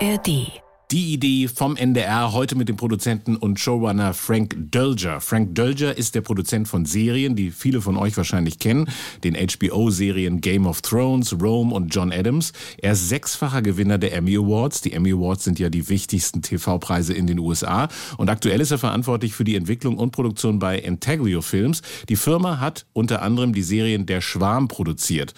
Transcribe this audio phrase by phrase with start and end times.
[0.00, 0.65] ARD.
[0.92, 5.20] Die Idee vom NDR heute mit dem Produzenten und Showrunner Frank Dölger.
[5.20, 8.88] Frank Dölger ist der Produzent von Serien, die viele von euch wahrscheinlich kennen,
[9.24, 12.52] den HBO-Serien Game of Thrones, Rome und John Adams.
[12.78, 14.80] Er ist sechsfacher Gewinner der Emmy Awards.
[14.80, 17.88] Die Emmy Awards sind ja die wichtigsten TV-Preise in den USA.
[18.16, 21.82] Und aktuell ist er verantwortlich für die Entwicklung und Produktion bei Intaglio Films.
[22.08, 25.34] Die Firma hat unter anderem die Serien Der Schwarm produziert.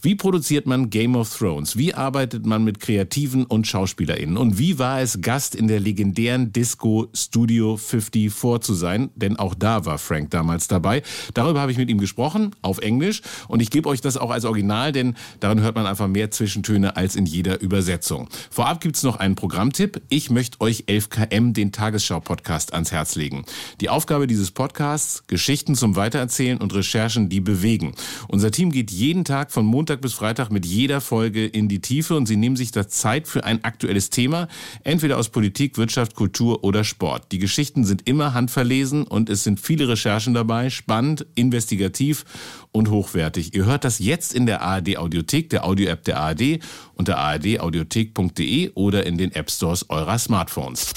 [0.00, 1.76] Wie produziert man Game of Thrones?
[1.76, 4.36] Wie arbeitet man mit Kreativen und SchauspielerInnen?
[4.36, 9.38] Und wie war war es, Gast in der legendären Disco Studio 54 zu sein, denn
[9.38, 11.02] auch da war Frank damals dabei.
[11.32, 14.44] Darüber habe ich mit ihm gesprochen, auf Englisch, und ich gebe euch das auch als
[14.44, 18.28] Original, denn darin hört man einfach mehr Zwischentöne als in jeder Übersetzung.
[18.50, 20.02] Vorab gibt es noch einen Programmtipp.
[20.10, 23.46] Ich möchte euch 11KM, den Tagesschau-Podcast, ans Herz legen.
[23.80, 27.94] Die Aufgabe dieses Podcasts, Geschichten zum Weitererzählen und Recherchen, die bewegen.
[28.28, 32.14] Unser Team geht jeden Tag von Montag bis Freitag mit jeder Folge in die Tiefe
[32.14, 34.48] und sie nehmen sich da Zeit für ein aktuelles Thema,
[34.84, 37.32] entweder aus Politik, Wirtschaft, Kultur oder Sport.
[37.32, 42.24] Die Geschichten sind immer handverlesen und es sind viele Recherchen dabei, spannend, investigativ
[42.72, 43.54] und hochwertig.
[43.54, 46.60] Ihr hört das jetzt in der ARD Audiothek, der Audio-App der ARD,
[46.94, 50.92] unter ardaudiothek.de oder in den App Stores eurer Smartphones.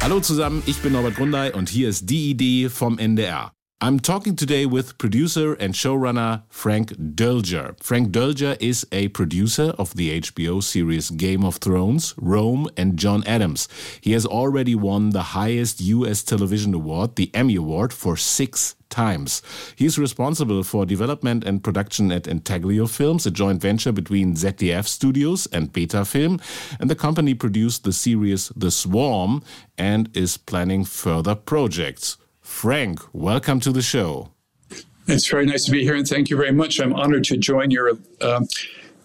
[0.00, 3.52] Hallo zusammen, ich bin Norbert Grundei und hier ist die Idee vom NDR.
[3.80, 7.76] I'm talking today with producer and showrunner Frank Doelger.
[7.80, 13.22] Frank Doelger is a producer of the HBO series Game of Thrones, Rome, and John
[13.24, 13.68] Adams.
[14.00, 19.42] He has already won the highest US television award, the Emmy Award, for six times.
[19.76, 25.46] He's responsible for development and production at Intaglio Films, a joint venture between ZDF Studios
[25.52, 26.40] and Beta Film,
[26.80, 29.40] and the company produced the series The Swarm
[29.78, 32.16] and is planning further projects.
[32.48, 34.32] Frank, welcome to the show.
[35.06, 36.80] It's very nice to be here, and thank you very much.
[36.80, 38.40] I'm honored to join your uh,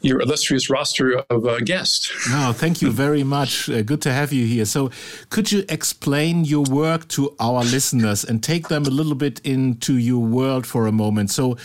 [0.01, 2.11] your illustrious roster of uh, guests.
[2.29, 3.69] Oh, thank you very much.
[3.69, 4.65] Uh, good to have you here.
[4.65, 4.89] So,
[5.29, 9.97] could you explain your work to our listeners and take them a little bit into
[9.97, 11.29] your world for a moment?
[11.29, 11.57] So,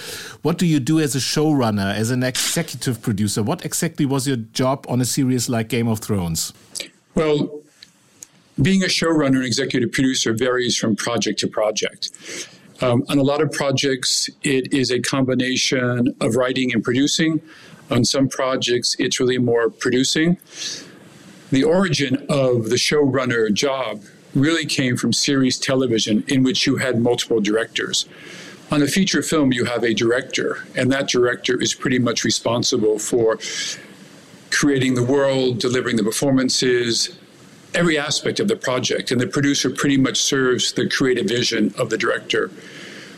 [0.42, 3.42] what do you do as a showrunner, as an executive producer?
[3.42, 6.52] What exactly was your job on a series like Game of Thrones?
[7.14, 7.62] Well,
[8.60, 12.10] being a showrunner and executive producer varies from project to project.
[12.80, 17.40] Um, on a lot of projects, it is a combination of writing and producing.
[17.90, 20.38] On some projects, it's really more producing.
[21.50, 24.02] The origin of the showrunner job
[24.34, 28.06] really came from series television, in which you had multiple directors.
[28.70, 32.98] On a feature film, you have a director, and that director is pretty much responsible
[32.98, 33.38] for
[34.50, 37.18] creating the world, delivering the performances,
[37.74, 41.90] every aspect of the project, and the producer pretty much serves the creative vision of
[41.90, 42.50] the director.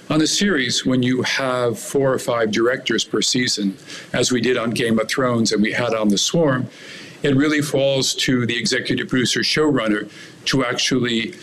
[0.08, 3.76] On a series, when you have four or five directors per season,
[4.12, 6.68] as we did on Game of Thrones and we had on The Swarm,
[7.22, 10.10] it really falls to the executive producer showrunner
[10.46, 11.34] to actually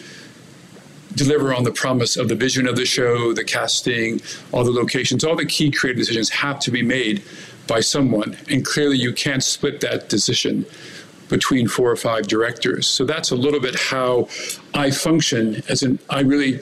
[1.15, 5.23] deliver on the promise of the vision of the show, the casting, all the locations,
[5.23, 7.23] all the key creative decisions have to be made
[7.67, 8.35] by someone.
[8.49, 10.65] And clearly, you can't split that decision
[11.29, 12.87] between four or five directors.
[12.87, 14.27] So that's a little bit how
[14.73, 16.61] I function as an I really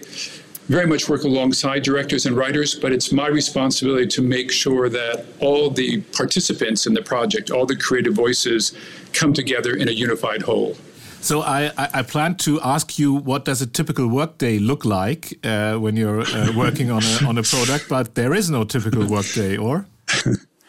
[0.67, 5.25] very much work alongside directors and writers, but it's my responsibility to make sure that
[5.39, 8.73] all the participants in the project, all the creative voices
[9.13, 10.75] come together in a unified whole.
[11.21, 15.73] So I, I, plan to ask you what does a typical workday look like uh,
[15.73, 19.57] when you're uh, working on a, on a product, but there is no typical workday,
[19.57, 19.87] or?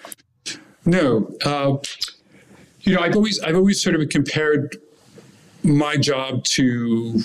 [0.87, 1.31] no.
[1.45, 1.77] Uh,
[2.87, 4.77] you know, I've always I've always sort of compared
[5.63, 7.21] my job to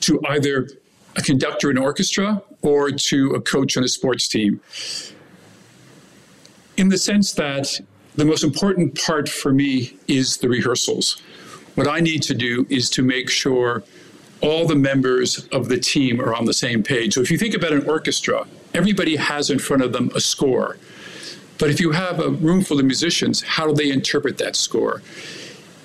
[0.00, 0.68] to either
[1.16, 4.60] a conductor in an orchestra or to a coach on a sports team.
[6.76, 7.80] In the sense that
[8.16, 11.22] the most important part for me is the rehearsals.
[11.76, 13.84] What I need to do is to make sure
[14.40, 17.14] all the members of the team are on the same page.
[17.14, 20.76] So if you think about an orchestra, everybody has in front of them a score.
[21.58, 25.02] But if you have a room full of musicians, how do they interpret that score?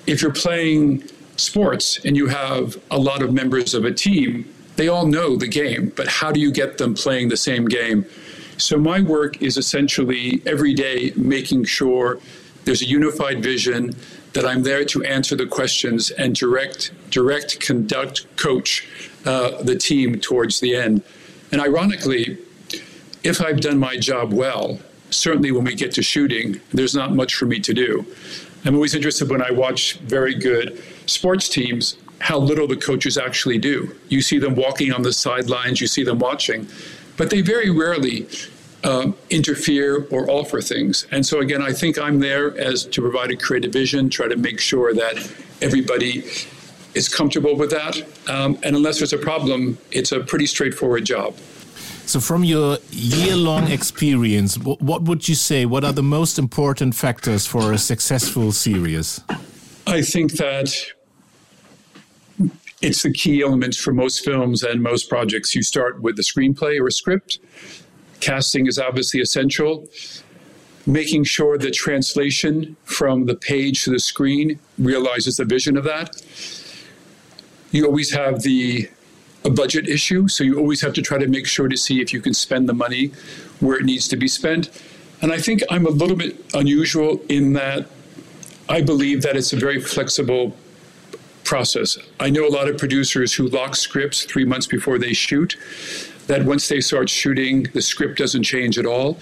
[0.06, 1.04] If you're playing
[1.36, 5.48] sports and you have a lot of members of a team, they all know the
[5.48, 8.04] game, but how do you get them playing the same game?
[8.56, 12.18] So my work is essentially every day making sure
[12.64, 13.94] there's a unified vision,
[14.32, 18.86] that I'm there to answer the questions and direct, direct, conduct, coach
[19.24, 21.02] uh, the team towards the end.
[21.52, 22.38] And ironically,
[23.24, 24.80] if I've done my job well,
[25.10, 28.06] certainly when we get to shooting, there's not much for me to do.
[28.64, 33.58] I'm always interested when I watch very good sports teams how little the coaches actually
[33.58, 33.96] do.
[34.08, 36.66] You see them walking on the sidelines, you see them watching,
[37.16, 38.28] but they very rarely
[38.84, 41.06] uh, interfere or offer things.
[41.10, 44.36] And so again, I think I'm there as to provide a creative vision, try to
[44.36, 45.16] make sure that
[45.62, 46.24] everybody
[46.94, 48.02] is comfortable with that.
[48.28, 51.36] Um, and unless there's a problem, it's a pretty straightforward job.
[52.10, 55.64] So, from your year long experience, what would you say?
[55.64, 59.20] What are the most important factors for a successful series?
[59.86, 60.74] I think that
[62.82, 65.54] it's the key elements for most films and most projects.
[65.54, 67.38] You start with the screenplay or a script.
[68.18, 69.86] Casting is obviously essential.
[70.86, 76.20] Making sure the translation from the page to the screen realizes the vision of that.
[77.70, 78.90] You always have the
[79.44, 82.12] a budget issue, so you always have to try to make sure to see if
[82.12, 83.12] you can spend the money
[83.60, 84.70] where it needs to be spent.
[85.22, 87.86] And I think I'm a little bit unusual in that
[88.68, 90.56] I believe that it's a very flexible
[91.44, 91.98] process.
[92.20, 95.56] I know a lot of producers who lock scripts three months before they shoot,
[96.26, 99.18] that once they start shooting, the script doesn't change at all.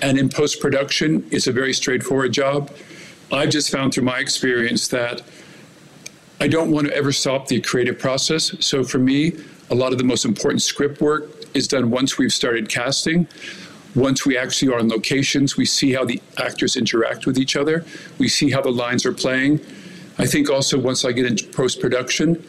[0.00, 2.70] And in post production, it's a very straightforward job.
[3.32, 5.22] I've just found through my experience that
[6.40, 8.54] I don't want to ever stop the creative process.
[8.60, 9.32] So for me,
[9.70, 13.26] a lot of the most important script work is done once we've started casting.
[13.94, 17.84] Once we actually are on locations, we see how the actors interact with each other.
[18.18, 19.60] We see how the lines are playing.
[20.18, 22.44] I think also once I get into post production,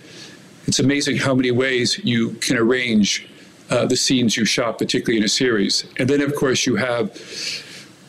[0.67, 3.27] it's amazing how many ways you can arrange
[3.69, 5.85] uh, the scenes you shot, particularly in a series.
[5.97, 7.19] And then, of course, you have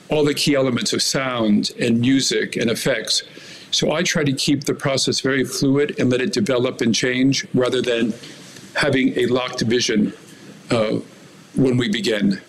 [0.08, 3.22] all the key elements of sound and music and effects.
[3.70, 7.46] So I try to keep the process very fluid and let it develop and change
[7.52, 8.14] rather than
[8.76, 10.12] having a locked vision
[10.70, 10.98] uh,
[11.54, 12.40] when we begin.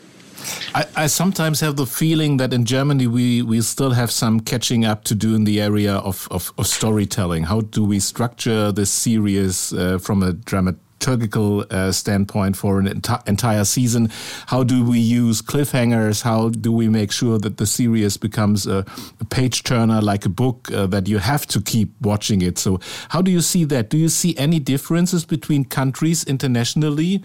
[0.76, 4.86] I, I, sometimes have the feeling that in Germany we, we still have some catching
[4.86, 7.44] up to do in the area of, of, of storytelling.
[7.44, 12.88] How do we structure this series uh, from a dramatic liturgical uh, standpoint for an
[12.88, 14.10] enti entire season?
[14.48, 16.24] How do we use cliffhangers?
[16.24, 18.86] How do we make sure that the series becomes a,
[19.20, 22.58] a page turner like a book uh, that you have to keep watching it?
[22.58, 22.80] So,
[23.10, 23.90] how do you see that?
[23.90, 27.22] Do you see any differences between countries internationally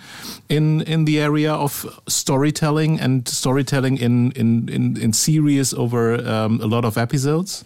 [0.48, 6.60] in in the area of storytelling and storytelling in in in, in series over um,
[6.60, 7.64] a lot of episodes?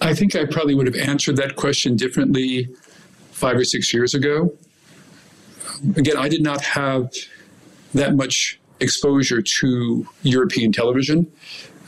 [0.00, 2.68] I think I probably would have answered that question differently
[3.30, 4.50] five or six years ago
[5.96, 7.10] again, I did not have
[7.94, 11.30] that much exposure to European television.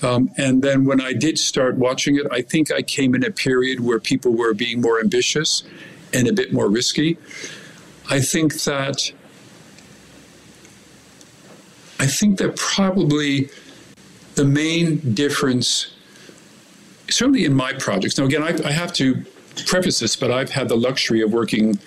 [0.02, 3.30] Um, and then when I did start watching it, I think I came in a
[3.30, 5.62] period where people were being more ambitious
[6.12, 7.16] and a bit more risky.
[8.10, 9.12] I think that
[11.98, 13.48] I think that probably
[14.34, 15.94] the main difference,
[17.08, 18.18] certainly in my projects.
[18.18, 19.24] Now, again, I, I have to
[19.66, 21.78] preface this, but I've had the luxury of working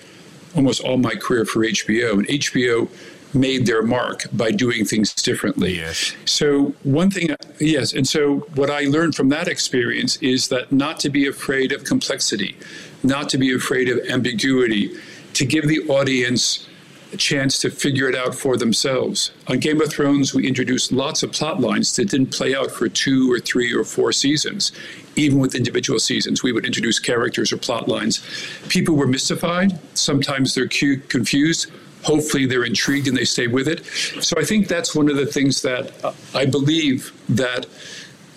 [0.58, 2.90] almost all my career for HBO, and HBO
[3.34, 5.76] made their mark by doing things differently.
[5.76, 6.14] Yes.
[6.26, 11.00] So one thing, yes, and so what I learned from that experience is that not
[11.02, 12.58] to be afraid of complexity,
[13.04, 14.96] not to be afraid of ambiguity,
[15.34, 16.68] to give the audience
[17.14, 19.32] a chance to figure it out for themselves.
[19.48, 22.90] On Game of Thrones, we introduced lots of plot lines that didn't play out for
[22.90, 24.72] two or three or four seasons.
[25.18, 28.26] Even with individual seasons, we would introduce characters or plot lines.
[28.70, 29.80] People were mystified.
[29.94, 31.72] Sometimes they're confused.
[32.04, 33.84] Hopefully, they're intrigued and they stay with it.
[34.24, 35.92] So, I think that's one of the things that
[36.34, 37.66] I believe that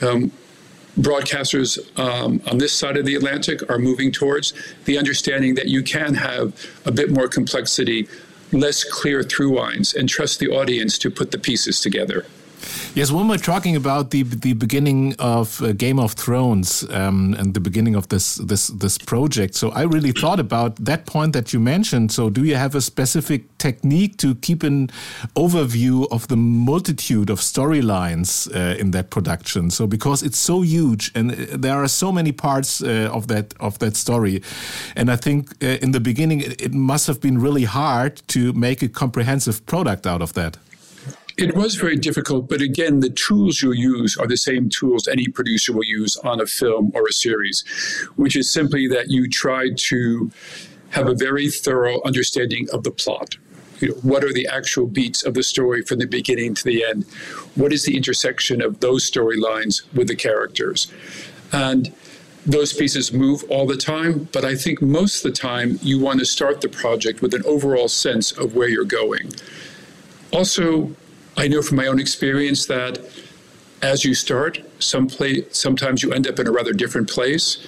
[0.00, 0.32] um,
[0.99, 4.55] broadcasters um, on this side of the Atlantic are moving towards
[4.87, 8.08] the understanding that you can have a bit more complexity
[8.53, 12.27] less clear through lines and trust the audience to put the pieces together.
[12.94, 17.55] Yes, when we're talking about the the beginning of uh, Game of Thrones um, and
[17.55, 21.52] the beginning of this this this project, so I really thought about that point that
[21.52, 22.10] you mentioned.
[22.10, 24.90] So, do you have a specific technique to keep an
[25.34, 29.70] overview of the multitude of storylines uh, in that production?
[29.70, 33.55] So, because it's so huge and uh, there are so many parts uh, of that
[33.60, 34.43] of that story,
[34.96, 38.52] and I think uh, in the beginning it, it must have been really hard to
[38.52, 40.58] make a comprehensive product out of that.
[41.41, 45.27] It was very difficult, but again, the tools you'll use are the same tools any
[45.27, 47.65] producer will use on a film or a series,
[48.17, 50.31] which is simply that you try to
[50.91, 53.37] have a very thorough understanding of the plot.
[53.79, 56.85] You know, what are the actual beats of the story from the beginning to the
[56.85, 57.05] end?
[57.55, 60.93] What is the intersection of those storylines with the characters?
[61.53, 61.91] And
[62.44, 66.19] those pieces move all the time, but I think most of the time you want
[66.19, 69.32] to start the project with an overall sense of where you're going.
[70.32, 70.94] Also,
[71.37, 73.01] I know from my own experience that
[73.82, 75.08] as you start, some
[75.51, 77.58] sometimes you end up in a rather different place.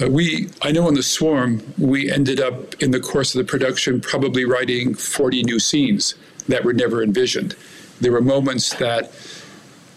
[0.00, 3.50] Uh, we, I know on the Swarm, we ended up in the course of the
[3.50, 6.14] production probably writing 40 new scenes
[6.48, 7.54] that were never envisioned
[8.00, 9.12] There were moments that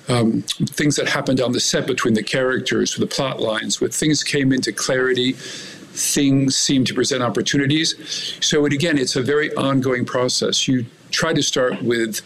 [0.08, 3.90] um, things that happened on the set between the characters, with the plot lines, where
[3.90, 8.38] things came into clarity, things seemed to present opportunities.
[8.42, 10.68] So, it, again, it's a very ongoing process.
[10.68, 12.22] You try to start with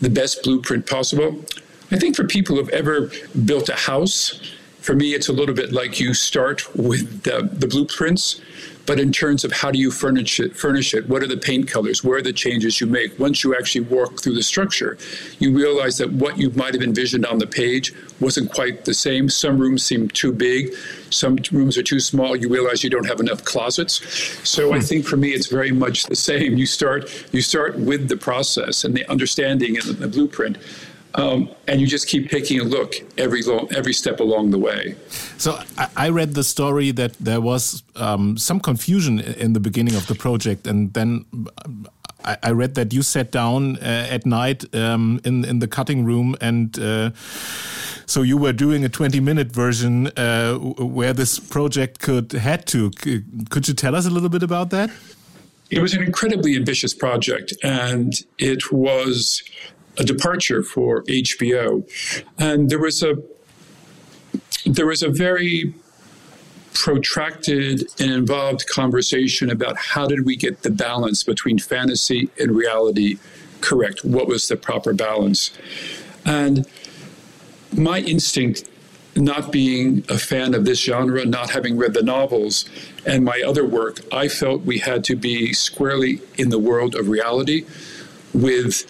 [0.00, 1.44] the best blueprint possible.
[1.90, 3.10] I think for people who've ever
[3.44, 4.40] built a house,
[4.88, 8.40] for me, it's a little bit like you start with the, the blueprints
[8.88, 11.68] but in terms of how do you furnish it, furnish it, what are the paint
[11.68, 13.18] colors, where are the changes you make?
[13.18, 14.96] Once you actually walk through the structure,
[15.40, 19.28] you realize that what you might have envisioned on the page wasn't quite the same.
[19.28, 20.74] Some rooms seem too big,
[21.10, 22.34] some rooms are too small.
[22.34, 24.00] You realize you don't have enough closets.
[24.48, 24.84] So I hmm.
[24.84, 26.56] think for me, it's very much the same.
[26.56, 30.56] You start you start with the process and the understanding and the blueprint.
[31.14, 34.94] Um, and you just keep taking a look every every step along the way.
[35.38, 39.94] So I, I read the story that there was um, some confusion in the beginning
[39.96, 41.24] of the project, and then
[42.24, 46.04] I, I read that you sat down uh, at night um, in in the cutting
[46.04, 46.78] room and.
[46.78, 47.10] Uh,
[48.06, 52.90] so you were doing a 20 minute version uh, where this project could had to.
[53.50, 54.90] Could you tell us a little bit about that?
[55.70, 59.42] It was an incredibly ambitious project, and it was
[59.98, 61.86] a departure for HBO.
[62.38, 63.16] And there was a
[64.64, 65.74] there was a very
[66.74, 73.18] protracted and involved conversation about how did we get the balance between fantasy and reality
[73.60, 74.04] correct?
[74.04, 75.50] What was the proper balance?
[76.24, 76.66] And
[77.72, 78.68] my instinct,
[79.16, 82.64] not being a fan of this genre, not having read the novels
[83.04, 87.08] and my other work, I felt we had to be squarely in the world of
[87.08, 87.66] reality
[88.32, 88.84] with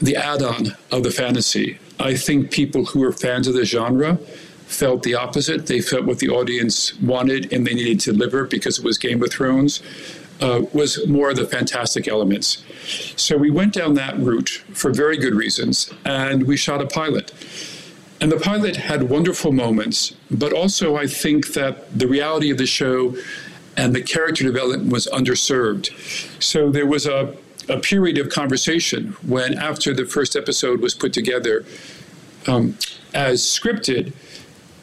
[0.00, 1.78] the add on of the fantasy.
[1.98, 4.18] I think people who are fans of the genre
[4.66, 5.66] felt the opposite.
[5.66, 9.22] They felt what the audience wanted and they needed to deliver because it was Game
[9.22, 9.82] of Thrones.
[10.40, 12.64] Uh, was more of the fantastic elements.
[13.14, 17.30] So we went down that route for very good reasons, and we shot a pilot.
[18.22, 22.64] And the pilot had wonderful moments, but also I think that the reality of the
[22.64, 23.14] show
[23.76, 25.90] and the character development was underserved.
[26.42, 27.36] So there was a
[27.68, 31.64] a period of conversation when, after the first episode was put together
[32.46, 32.76] um,
[33.14, 34.12] as scripted,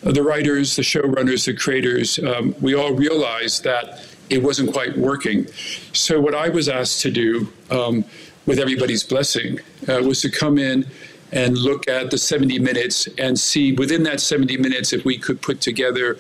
[0.02, 5.48] the writers, the showrunners, the creators, um, we all realized that it wasn't quite working.
[5.94, 8.06] So, what I was asked to do, um,
[8.46, 10.86] with everybody's blessing, uh, was to come in
[11.32, 15.42] and look at the 70 minutes and see within that 70 minutes if we could
[15.42, 16.18] put together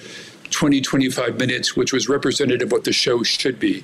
[0.51, 3.83] 20, 25 minutes, which was representative of what the show should be.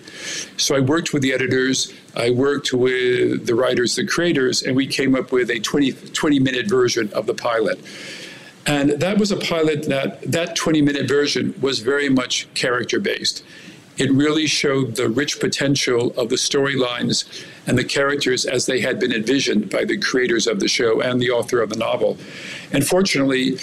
[0.58, 4.88] So I worked with the editors, I worked with the writers, the creators, and we
[4.88, 7.80] came up with a 20, 20 minute version of the pilot.
[8.66, 13.44] And that was a pilot that, that 20 minute version was very much character based.
[13.98, 19.00] It really showed the rich potential of the storylines and the characters as they had
[19.00, 22.18] been envisioned by the creators of the show and the author of the novel.
[22.72, 23.58] And fortunately,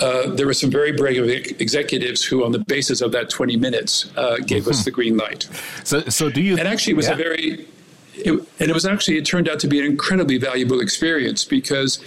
[0.00, 1.28] uh, there were some very brave
[1.60, 4.84] executives who, on the basis of that 20 minutes, uh, gave us mm-hmm.
[4.84, 5.48] the green light.
[5.84, 6.56] So, so do you?
[6.58, 7.14] And actually, it was yeah.
[7.14, 7.66] a very,
[8.14, 12.02] it, and it was actually, it turned out to be an incredibly valuable experience because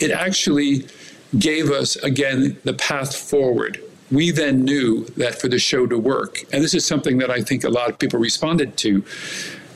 [0.00, 0.86] it actually
[1.38, 3.82] gave us again the path forward.
[4.10, 7.42] We then knew that for the show to work, and this is something that I
[7.42, 9.04] think a lot of people responded to,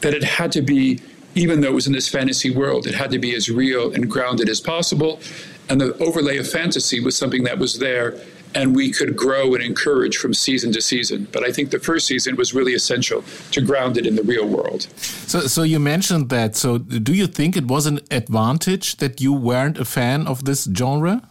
[0.00, 1.00] that it had to be
[1.34, 4.10] even though it was in this fantasy world, it had to be as real and
[4.10, 5.20] grounded as possible.
[5.68, 8.20] And the overlay of fantasy was something that was there
[8.54, 11.28] and we could grow and encourage from season to season.
[11.32, 14.46] But I think the first season was really essential to ground it in the real
[14.46, 14.82] world.
[14.96, 16.56] So, so you mentioned that.
[16.56, 20.68] So, do you think it was an advantage that you weren't a fan of this
[20.76, 21.22] genre?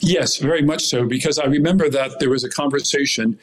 [0.00, 1.04] Yes, very much so.
[1.04, 3.38] Because I remember that there was a conversation.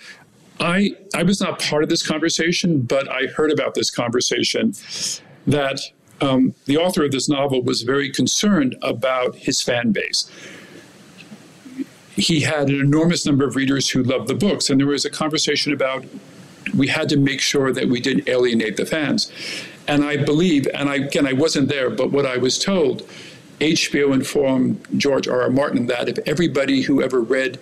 [0.59, 4.73] I I was not part of this conversation, but I heard about this conversation
[5.45, 5.79] that
[6.21, 10.29] um, the author of this novel was very concerned about his fan base.
[12.15, 15.09] He had an enormous number of readers who loved the books, and there was a
[15.09, 16.05] conversation about
[16.75, 19.31] we had to make sure that we didn't alienate the fans.
[19.88, 23.07] And I believe, and I, again, I wasn't there, but what I was told,
[23.59, 25.43] HBO informed George R.
[25.43, 25.50] R.
[25.50, 27.59] Martin that if everybody who ever read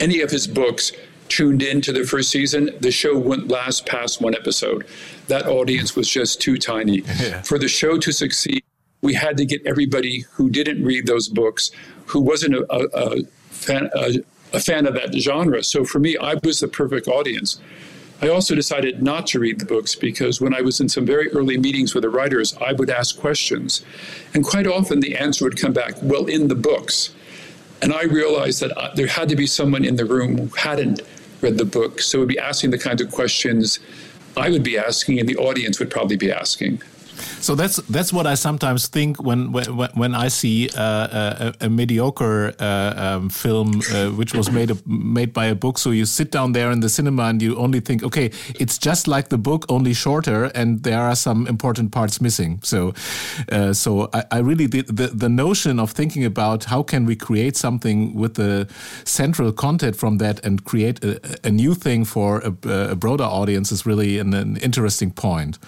[0.00, 0.92] any of his books
[1.28, 4.86] tuned in to the first season, the show wouldn't last past one episode.
[5.28, 7.02] That audience was just too tiny.
[7.24, 7.42] Yeah.
[7.42, 8.64] For the show to succeed,
[9.00, 11.70] we had to get everybody who didn't read those books,
[12.06, 14.14] who wasn't a, a, a, fan, a,
[14.52, 15.62] a fan of that genre.
[15.62, 17.60] So for me, I was the perfect audience.
[18.20, 21.30] I also decided not to read the books because when I was in some very
[21.32, 23.84] early meetings with the writers, I would ask questions.
[24.32, 27.14] And quite often the answer would come back, well, in the books.
[27.84, 31.02] And I realized that uh, there had to be someone in the room who hadn't
[31.42, 33.78] read the book, so would be asking the kinds of questions
[34.38, 36.82] I would be asking and the audience would probably be asking.
[37.40, 41.68] So that's that's what I sometimes think when when, when I see uh, a, a,
[41.68, 45.78] mediocre uh, um, film uh, which was made a, made by a book.
[45.78, 48.30] So you sit down there in the cinema and you only think, okay,
[48.60, 52.60] it's just like the book, only shorter, and there are some important parts missing.
[52.62, 52.94] So
[53.52, 57.16] uh, so I, I really the, the, the notion of thinking about how can we
[57.16, 58.66] create something with the
[59.04, 63.72] central content from that and create a, a new thing for a, a broader audience
[63.72, 65.58] is really an, an interesting point.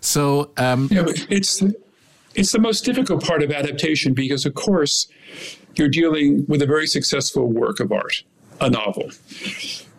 [0.00, 0.52] So.
[0.56, 1.62] Um, Um, yeah, it's
[2.34, 5.08] it's the most difficult part of adaptation because, of course,
[5.76, 8.22] you're dealing with a very successful work of art,
[8.60, 9.10] a novel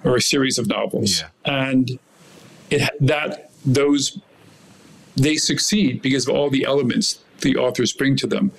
[0.04, 1.28] or a series of novels, yeah.
[1.46, 2.00] and
[2.70, 4.20] it that those
[5.16, 8.52] they succeed because of all the elements the authors bring to them.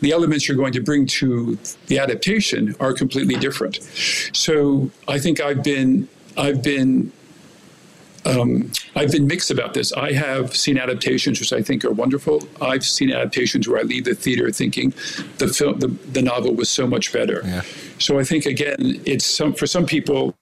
[0.00, 3.76] The elements you're going to bring to the adaptation are completely different.
[4.32, 7.12] So I think I've been I've been
[8.24, 9.92] um, I've been mixed about this.
[9.92, 12.46] I have seen adaptations which I think are wonderful.
[12.60, 14.90] I've seen adaptations where I leave the theater thinking
[15.38, 17.42] the film, the, the novel was so much better.
[17.44, 17.62] Yeah.
[17.98, 20.36] So I think again, it's some for some people,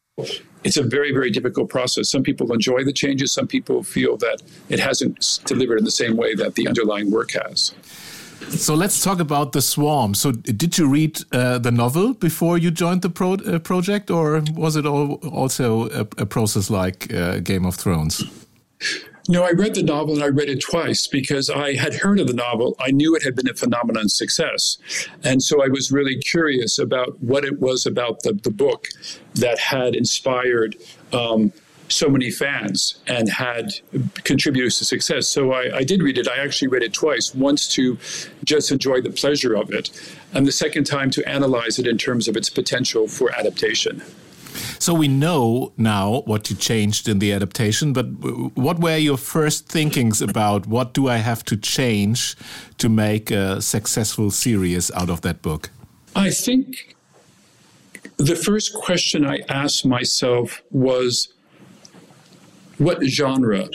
[0.65, 2.11] it's a very very difficult process.
[2.11, 3.33] Some people enjoy the changes.
[3.33, 7.33] Some people feel that it hasn't delivered in the same way that the underlying work
[7.33, 7.75] has.
[8.49, 10.15] So let's talk about the Swarm.
[10.15, 14.43] So did you read uh, the novel before you joined the pro uh, project, or
[14.55, 18.25] was it all also a, a process like uh, Game of Thrones?
[19.29, 22.27] No, I read the novel and I read it twice because I had heard of
[22.27, 22.75] the novel.
[22.81, 24.79] I knew it had been a phenomenon success.
[25.23, 28.89] And so I was really curious about what it was about the, the book
[29.35, 30.75] that had inspired
[31.13, 31.53] um,
[31.91, 33.73] so many fans and had
[34.25, 35.29] contributed to success.
[35.29, 36.29] So I, I, did read it.
[36.29, 37.99] I actually read it twice, once to
[38.45, 39.91] just enjoy the pleasure of it,
[40.33, 44.03] and the second time to analyze it in terms of its potential for adaptation.
[44.79, 48.07] So we know now what you changed in the adaptation, but
[48.57, 52.37] what were your first thinkings about what do I have to change
[52.79, 55.71] to make a successful series out of that book?
[56.17, 56.97] I think
[58.17, 61.29] the first question I asked myself was
[62.81, 63.69] what genre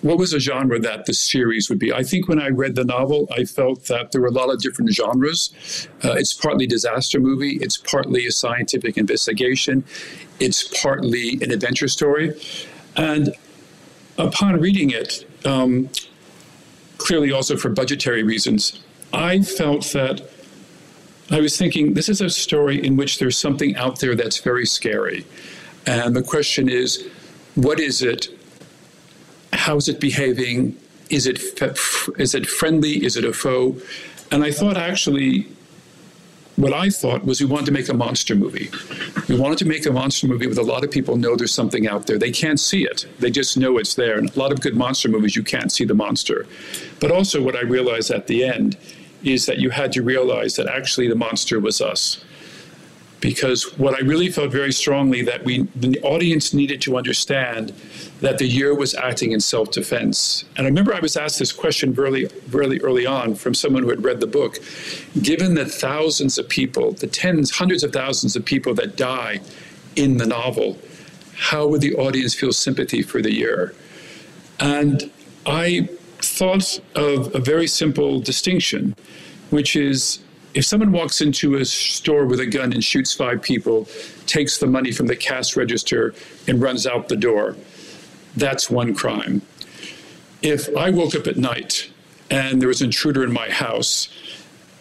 [0.00, 1.92] what was a genre that the series would be?
[1.92, 4.60] I think when I read the novel, I felt that there were a lot of
[4.60, 5.88] different genres.
[6.04, 9.84] Uh, it's partly disaster movie, it's partly a scientific investigation,
[10.38, 12.32] it's partly an adventure story.
[12.96, 13.34] And
[14.18, 15.90] upon reading it, um,
[16.98, 18.80] clearly also for budgetary reasons,
[19.12, 20.22] I felt that
[21.30, 24.64] I was thinking this is a story in which there's something out there that's very
[24.64, 25.26] scary.
[25.86, 27.08] And the question is,
[27.58, 28.28] what is it?
[29.52, 30.76] How is it behaving?
[31.10, 31.40] Is it
[32.18, 33.04] is it friendly?
[33.04, 33.76] Is it a foe?
[34.30, 35.48] And I thought actually,
[36.54, 38.70] what I thought was we wanted to make a monster movie.
[39.28, 41.88] We wanted to make a monster movie with a lot of people know there's something
[41.88, 42.18] out there.
[42.18, 43.06] They can't see it.
[43.18, 44.18] They just know it's there.
[44.18, 46.46] And a lot of good monster movies, you can't see the monster.
[47.00, 48.76] But also, what I realized at the end
[49.24, 52.24] is that you had to realize that actually the monster was us
[53.20, 57.72] because what I really felt very strongly that we the audience needed to understand
[58.20, 60.44] that the Yrr was acting in self-defense.
[60.56, 63.90] And I remember I was asked this question really, really early on from someone who
[63.90, 64.58] had read the book.
[65.22, 69.40] Given the thousands of people, the tens, hundreds of thousands of people that die
[69.96, 70.78] in the novel,
[71.34, 73.72] how would the audience feel sympathy for the Yrr?
[74.60, 75.10] And
[75.46, 78.96] I thought of a very simple distinction,
[79.50, 80.18] which is
[80.58, 83.86] if someone walks into a store with a gun and shoots five people,
[84.26, 86.16] takes the money from the cash register,
[86.48, 87.54] and runs out the door,
[88.34, 89.40] that's one crime.
[90.42, 91.92] If I woke up at night
[92.28, 94.08] and there was an intruder in my house,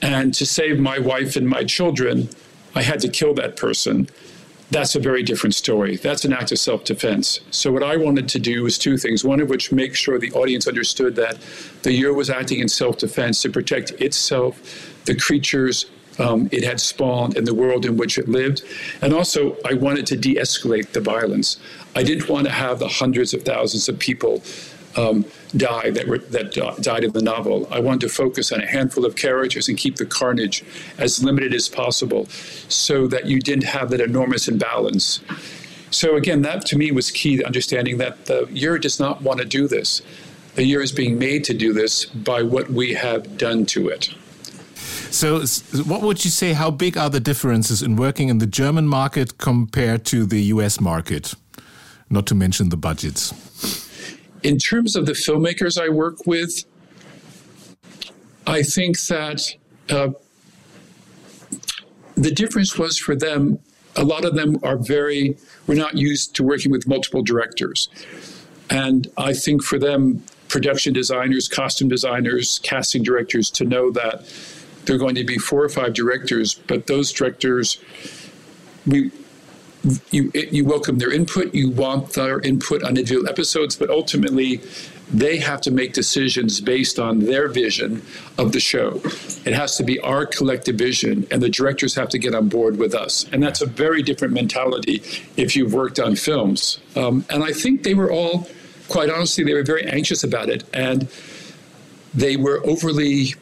[0.02, 2.30] and to save my wife and my children,
[2.74, 4.10] I had to kill that person,
[4.72, 5.98] that's a very different story.
[5.98, 7.40] That's an act of self defense.
[7.52, 9.24] So, what I wanted to do was two things.
[9.24, 11.38] One of which, make sure the audience understood that
[11.84, 15.88] the Yrr was acting in self defense to protect itself the creatures
[16.20, 18.64] um, it had spawned and the world in which it lived.
[19.02, 21.58] And also, I wanted to de escalate the violence.
[21.96, 24.44] I didn't want to have the hundreds of thousands of people
[24.96, 27.68] um, die that, were, that uh, died in the novel.
[27.72, 30.64] I wanted to focus on a handful of characters and keep the carnage
[30.98, 32.26] as limited as possible
[32.68, 35.22] so that you didn't have that enormous imbalance.
[35.92, 39.40] So, again, that to me was key to understanding that the Yrr does not want
[39.40, 40.02] to do this.
[40.56, 44.10] The Yrr is being made to do this by what we have done to it.
[45.12, 45.40] So,
[45.84, 46.54] what would you say?
[46.54, 50.80] How big are the differences in working in the German market compared to the US
[50.80, 51.34] market?
[52.10, 53.34] Not to mention the budgets.
[54.44, 56.64] In terms of the filmmakers I work with,
[58.46, 59.42] I think that
[59.90, 60.10] uh,
[62.16, 63.60] the difference was for them,
[63.96, 67.90] a lot of them are very, we're not used to working with multiple directors.
[68.70, 74.26] And I think for them, production designers, costume designers, casting directors to know that
[74.88, 77.78] there are going to be four or five directors, but those directors,
[78.88, 79.12] we
[80.12, 84.62] you you welcome their input, you want their input on individual episodes, but ultimately
[85.12, 88.02] they have to make decisions based on their vision
[88.38, 89.00] of the show.
[89.46, 92.78] It has to be our collective vision, and the directors have to get on board
[92.78, 93.26] with us.
[93.32, 95.02] And that's a very different mentality
[95.38, 96.80] if you've worked on films.
[96.96, 98.50] Um, and I think they were all,
[98.90, 101.08] quite honestly, they were very anxious about it, and
[102.14, 103.36] they were overly.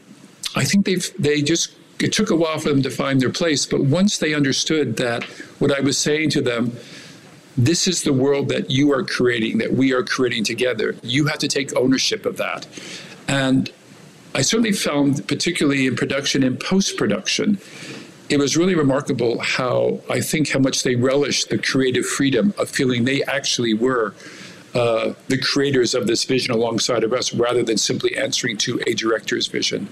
[0.55, 3.65] I think they've they just it took a while for them to find their place,
[3.65, 5.23] but once they understood that
[5.59, 6.77] what I was saying to them
[7.57, 10.95] this is the world that you are creating, that we are creating together.
[11.03, 12.67] You have to take ownership of that.
[13.27, 13.71] And
[14.33, 17.57] I certainly found, particularly in production and post production,
[18.27, 22.69] it was really remarkable how I think how much they relished the creative freedom of
[22.69, 24.13] feeling they actually were
[24.73, 28.93] uh, the creators of this vision alongside of us rather than simply answering to a
[28.93, 29.87] director's vision.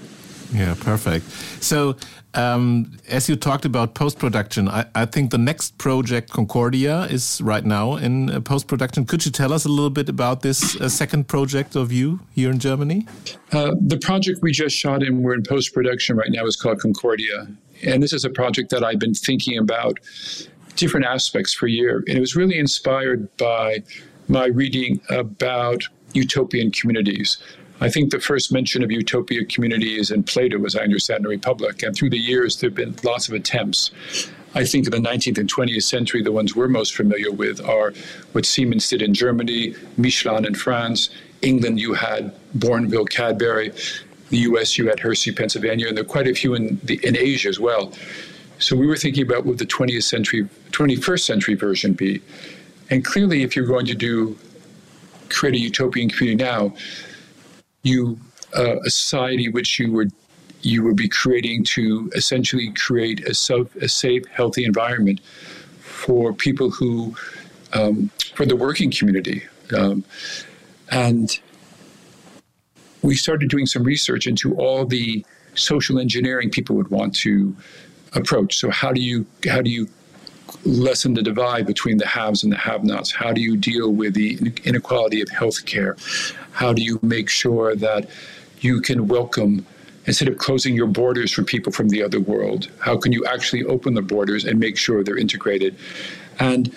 [0.54, 1.28] Yeah, perfect.
[1.60, 1.96] So,
[2.34, 7.40] um, as you talked about post production, I, I, think the next project, Concordia, is
[7.40, 9.04] right now in uh, post production.
[9.04, 12.50] Could you tell us a little bit about this uh, second project of you here
[12.50, 13.06] in Germany?
[13.52, 16.80] Uh, the project we just shot in, we're in post production right now, is called
[16.80, 17.48] Concordia.
[17.84, 19.98] And this is a project that I've been thinking about
[20.76, 22.04] different aspects for a year.
[22.08, 23.82] And it was really inspired by
[24.28, 27.38] my reading about utopian communities.
[27.80, 31.22] I think the first mention of utopia community is in Plato, as I understand, in
[31.24, 31.82] the Republic.
[31.82, 33.90] And through the years, there have been lots of attempts.
[34.54, 37.92] I think in the 19th and 20th century, the ones we're most familiar with are
[38.32, 41.10] what Siemens did in Germany, Michelin in France.
[41.42, 43.72] England, you had Bournville, Cadbury.
[44.30, 45.88] The US, you had Hershey, Pennsylvania.
[45.88, 47.92] And there are quite a few in, the, in Asia as well.
[48.60, 52.22] So we were thinking about what the 20th century, 21st century version be.
[52.88, 54.38] And clearly, if you're going to do
[55.28, 56.74] create a utopian community now,
[57.84, 58.18] you
[58.56, 60.12] uh, a society which you would
[60.64, 65.20] you would be creating to essentially create a, a safe, healthy environment
[65.80, 67.14] for people who,
[67.74, 69.42] um, for the working community.
[69.76, 70.04] Um,
[70.90, 71.38] and
[73.02, 77.54] we started doing some research into all the social engineering people would want to
[78.14, 78.56] approach.
[78.56, 79.88] So how do you how do you
[80.64, 83.12] lessen the divide between the haves and the have-nots?
[83.12, 85.96] How do you deal with the inequality of health care?
[86.52, 88.08] How do you make sure that
[88.60, 89.66] you can welcome
[90.06, 92.70] instead of closing your borders for people from the other world?
[92.80, 95.76] How can you actually open the borders and make sure they're integrated?
[96.38, 96.74] And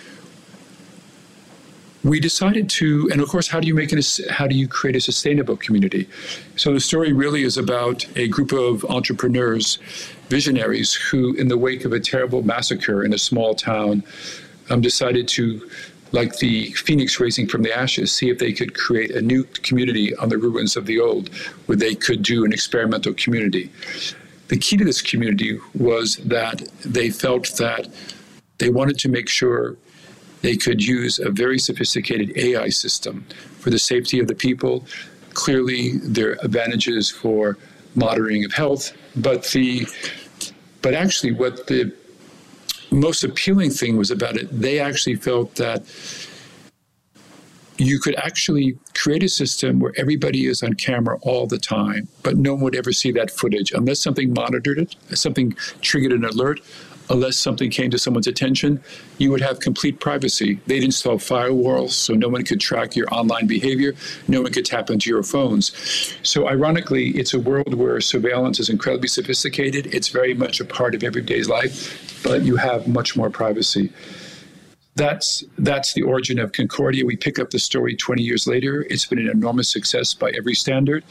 [2.04, 4.20] we decided to, and of course, how do you make it?
[4.30, 6.08] How do you create a sustainable community?
[6.56, 9.80] So the story really is about a group of entrepreneurs,
[10.30, 14.04] visionaries, who, in the wake of a terrible massacre in a small town,
[14.70, 15.70] um, decided to
[16.12, 20.16] like the phoenix rising from the ashes, see if they could create a new community
[20.16, 21.30] on the ruins of the old,
[21.66, 23.70] where they could do an experimental community.
[24.48, 27.90] The key to this community was that they felt that
[28.58, 29.76] they wanted to make sure
[30.42, 33.26] they could use a very sophisticated AI system
[33.60, 34.86] for the safety of the people.
[35.34, 37.58] Clearly, there are advantages for
[37.96, 39.88] monitoring of health, but the
[40.82, 41.94] but actually, what the
[42.92, 45.84] most appealing thing was about it, they actually felt that
[47.78, 52.38] you could actually create a system where everybody is on camera all the time, but
[52.38, 55.52] no one would ever see that footage unless something monitored it, something
[55.82, 56.60] triggered an alert,
[57.10, 58.82] unless something came to someone's attention,
[59.18, 60.60] you would have complete privacy.
[60.68, 63.94] They'd install firewalls so no one could track your online behavior,
[64.28, 65.72] no one could tap into your phones.
[66.24, 69.88] So, ironically, it's a world where surveillance is incredibly sophisticated.
[69.94, 73.92] It's very much a part of everyday's life but you have much more privacy.
[74.98, 77.06] That's that's the origin of Concordia.
[77.06, 78.84] We pick up the story 20 years later.
[78.90, 81.04] It's been an enormous success by every standard.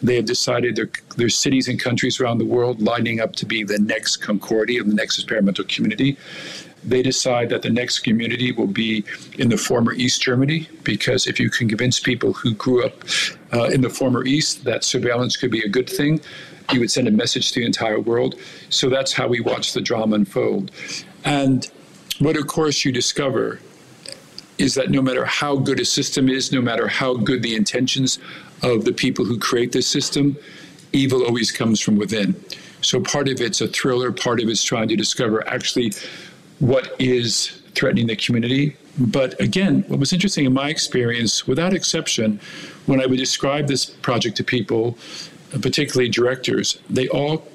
[0.00, 3.64] They have decided their, there's cities and countries around the world lining up to be
[3.64, 6.16] the next Concordia, the next experimental community.
[6.84, 9.04] They decide that the next community will be
[9.36, 12.94] in the former East Germany because if you can convince people who grew up
[13.52, 16.20] uh, in the former East that surveillance could be a good thing,
[16.72, 18.36] you would send a message to the entire world.
[18.68, 20.70] So that's how we watch the drama unfold.
[21.24, 21.68] And
[22.24, 23.60] what, of course, you discover
[24.58, 28.18] is that no matter how good a system is, no matter how good the intentions
[28.62, 30.36] of the people who create this system,
[30.92, 32.34] evil always comes from within.
[32.80, 35.92] So part of it's a thriller, part of it's trying to discover actually
[36.58, 38.76] what is threatening the community.
[38.98, 42.40] But again, what was interesting in my experience, without exception,
[42.86, 44.98] when I would describe this project to people,
[45.50, 47.46] particularly directors, they all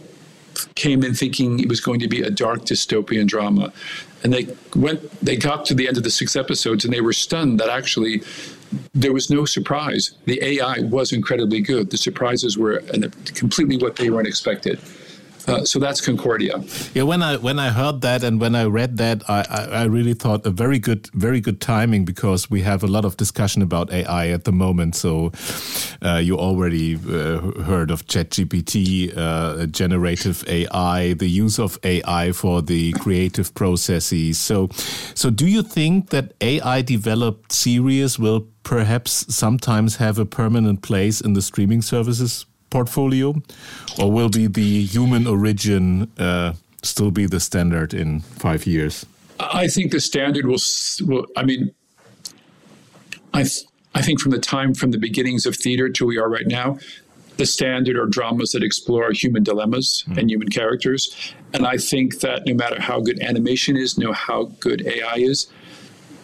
[0.75, 3.71] came in thinking it was going to be a dark dystopian drama.
[4.23, 7.13] And they went they got to the end of the six episodes and they were
[7.13, 8.21] stunned that actually
[8.93, 10.11] there was no surprise.
[10.25, 11.89] The AI was incredibly good.
[11.89, 12.79] The surprises were
[13.33, 14.79] completely what they weren't expected.
[15.47, 16.61] Uh, so that's Concordia.
[16.93, 19.83] Yeah, when I when I heard that and when I read that, I, I, I,
[19.85, 23.61] really thought a very good very good timing because we have a lot of discussion
[23.61, 24.95] about AI at the moment.
[24.95, 25.31] So
[26.01, 32.61] uh, you already uh, heard of ChatGPT, uh, generative AI, the use of AI for
[32.61, 34.37] the creative processes.
[34.37, 34.67] So,
[35.15, 41.21] so do you think that AI developed series will perhaps sometimes have a permanent place
[41.21, 43.35] in the streaming services portfolio,
[43.99, 46.53] or will be the human origin uh,
[46.83, 49.05] still be the standard in five years?
[49.39, 50.59] I think the standard will.
[51.01, 51.71] will I mean,
[53.33, 53.45] I
[53.93, 56.77] I think from the time from the beginnings of theater to we are right now,
[57.37, 60.17] the standard are dramas that explore human dilemmas mm.
[60.17, 61.33] and human characters.
[61.53, 65.47] And I think that no matter how good animation is, no how good AI is,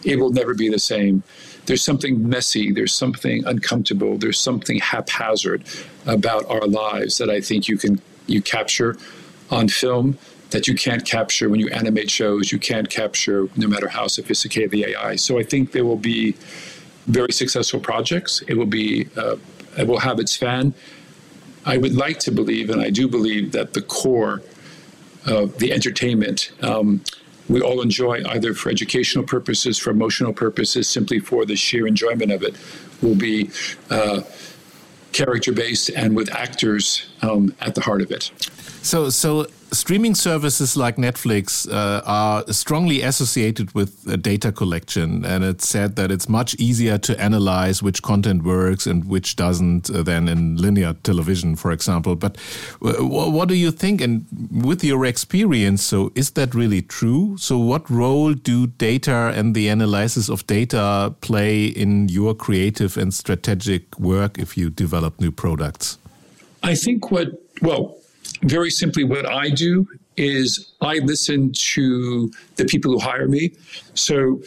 [0.04, 1.22] it will never be the same
[1.66, 5.64] there's something messy, there's something uncomfortable, there's something haphazard
[6.06, 8.96] about our lives that I think you can you capture
[9.50, 10.18] on film
[10.50, 14.70] that you can't capture when you animate shows, you can't capture no matter how sophisticated
[14.70, 15.16] the AI.
[15.16, 16.36] So I think there will be
[17.06, 18.42] very successful projects.
[18.46, 19.36] It will be uh,
[19.76, 20.72] it will have its fan.
[21.66, 24.42] I would like to believe, and I do believe, that the core
[25.26, 27.02] of the entertainment um,
[27.48, 32.32] we all enjoy either for educational purposes, for emotional purposes, simply for the sheer enjoyment
[32.32, 32.56] of it,
[33.02, 33.50] will be
[33.90, 34.22] uh,
[35.12, 38.30] character based and with actors um, at the heart of it.
[38.82, 45.44] So, so streaming services like Netflix uh, are strongly associated with uh, data collection, and
[45.44, 50.02] it's said that it's much easier to analyze which content works and which doesn't uh,
[50.02, 52.14] than in linear television, for example.
[52.14, 52.36] But
[52.82, 54.00] uh, what do you think?
[54.00, 57.36] And with your experience, so is that really true?
[57.38, 63.12] So, what role do data and the analysis of data play in your creative and
[63.12, 65.98] strategic work if you develop new products?
[66.62, 67.28] I think what
[67.60, 67.96] well
[68.44, 73.52] very simply, what I do is I listen to the people who hire me.
[73.94, 74.42] So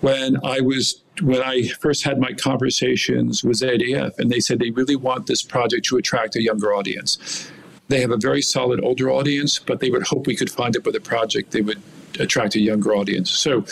[0.00, 4.70] when I was when I first had my conversations with ZDF, and they said they
[4.70, 7.50] really want this project to attract a younger audience.
[7.88, 10.84] They have a very solid older audience, but they would hope we could find it
[10.84, 11.82] with a project they would
[12.20, 13.32] attract a younger audience.
[13.32, 13.64] So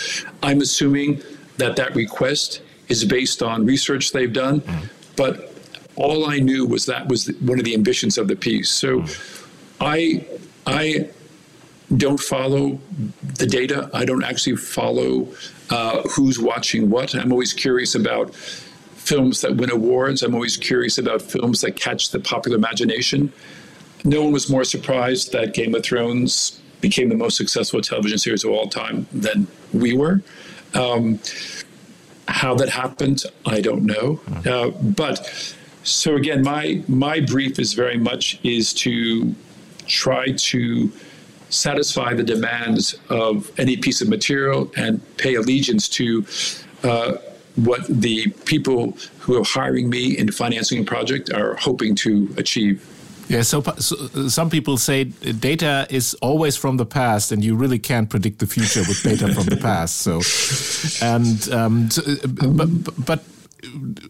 [0.43, 1.23] I'm assuming
[1.59, 4.89] that that request is based on research they've done, mm.
[5.15, 5.53] but
[5.95, 8.71] all I knew was that was one of the ambitions of the piece.
[8.71, 9.03] So.
[9.03, 9.36] Mm
[9.81, 10.27] I
[10.67, 11.11] I
[11.97, 12.81] don't follow
[13.39, 13.89] the data.
[13.95, 15.29] I don't actually follow
[15.71, 17.15] uh, who's watching what.
[17.15, 20.23] I'm always curious about films that win awards.
[20.23, 23.33] I'm always curious about films that catch the popular imagination.
[24.05, 28.45] No one was more surprised that Game of Thrones became the most successful television series
[28.45, 30.23] of all time than we were.
[30.75, 31.21] Um,
[32.29, 34.15] how that happened, I don't know.
[34.15, 34.49] Hmm.
[34.49, 39.35] Uh, but so again, my my brief is very much is to
[39.87, 40.91] try to
[41.49, 46.25] satisfy the demands of any piece of material and pay allegiance to
[46.83, 47.17] uh,
[47.57, 52.85] what the people who are hiring me in financing a project are hoping to achieve.
[53.29, 53.97] Yeah, so, so,
[54.29, 58.47] some people say data is always from the past, and you really can't predict the
[58.47, 59.97] future with data from the past.
[59.97, 60.21] So,
[61.05, 63.25] and um, so, but, but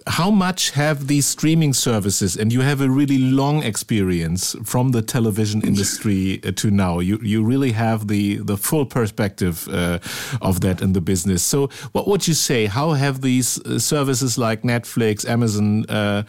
[0.07, 5.03] how much have these streaming services, and you have a really long experience from the
[5.03, 6.99] television industry uh, to now.
[6.99, 9.99] You you really have the the full perspective uh,
[10.41, 11.43] of that in the business.
[11.43, 12.67] So, what would you say?
[12.67, 16.23] How have these uh, services like Netflix, Amazon uh,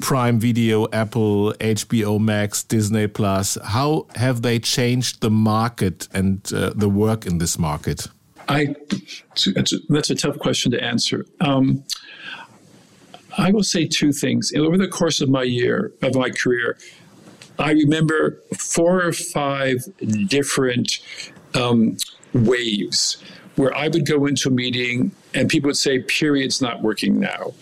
[0.00, 6.70] Prime Video, Apple, HBO Max, Disney Plus, how have they changed the market and uh,
[6.74, 8.08] the work in this market?
[8.48, 8.74] I
[9.88, 11.24] that's a tough question to answer.
[11.40, 11.84] Um,
[13.36, 14.52] I will say two things.
[14.54, 16.76] Over the course of my year, of my career,
[17.58, 19.84] I remember four or five
[20.26, 21.00] different
[21.54, 21.96] um,
[22.32, 23.22] waves
[23.56, 27.54] where I would go into a meeting and people would say, period's not working now.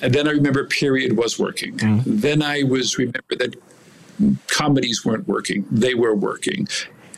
[0.00, 1.78] And then I remember period was working.
[1.78, 2.18] Mm-hmm.
[2.18, 3.56] Then I was remember that
[4.46, 5.66] comedies weren't working.
[5.70, 6.68] They were working.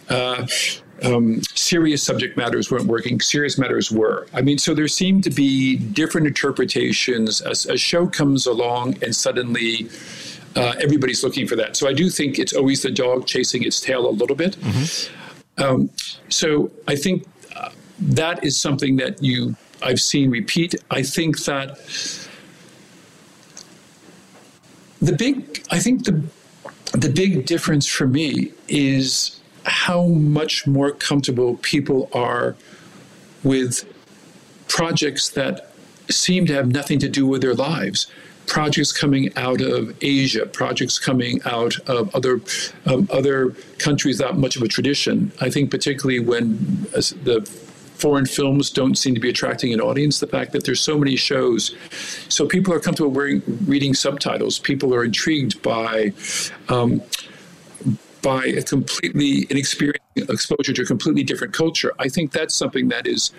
[0.09, 0.47] Uh,
[1.03, 4.27] um, serious subject matters weren't working, serious matters were.
[4.33, 9.15] I mean, so there seemed to be different interpretations as a show comes along and
[9.15, 9.89] suddenly
[10.57, 11.77] uh, everybody's looking for that.
[11.77, 14.57] So I do think it's always the dog chasing its tail a little bit.
[14.57, 15.63] Mm-hmm.
[15.63, 15.91] Um,
[16.29, 20.75] so I think uh, that is something that you I've seen repeat.
[20.91, 21.79] I think that
[25.01, 26.23] the big I think the
[26.93, 29.38] the big difference for me is
[29.69, 32.57] how much more comfortable people are
[33.45, 33.85] with
[34.69, 35.71] projects that
[36.11, 38.07] seem to have nothing to do with their lives.
[38.47, 42.41] Projects coming out of Asia, projects coming out of other
[42.87, 45.31] um, other countries without much of a tradition.
[45.41, 46.57] I think particularly when
[46.93, 47.47] the
[47.99, 50.21] foreign films don't seem to be attracting an audience.
[50.21, 51.75] The fact that there's so many shows,
[52.29, 54.59] so people are comfortable wearing, reading subtitles.
[54.59, 56.13] People are intrigued by
[56.69, 57.03] um,
[58.23, 61.93] by a completely an experience exposure to a completely different culture.
[61.99, 63.33] I think that's something that is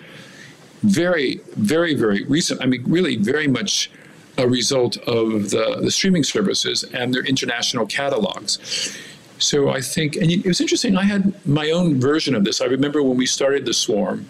[0.82, 2.62] very, very, very recent.
[2.62, 3.90] I mean, really, very much
[4.38, 8.96] a result of the, the streaming services and their international catalogs.
[9.38, 10.96] So I think, and it was interesting.
[10.96, 12.60] I had my own version of this.
[12.60, 14.26] I remember when we started the Swarm,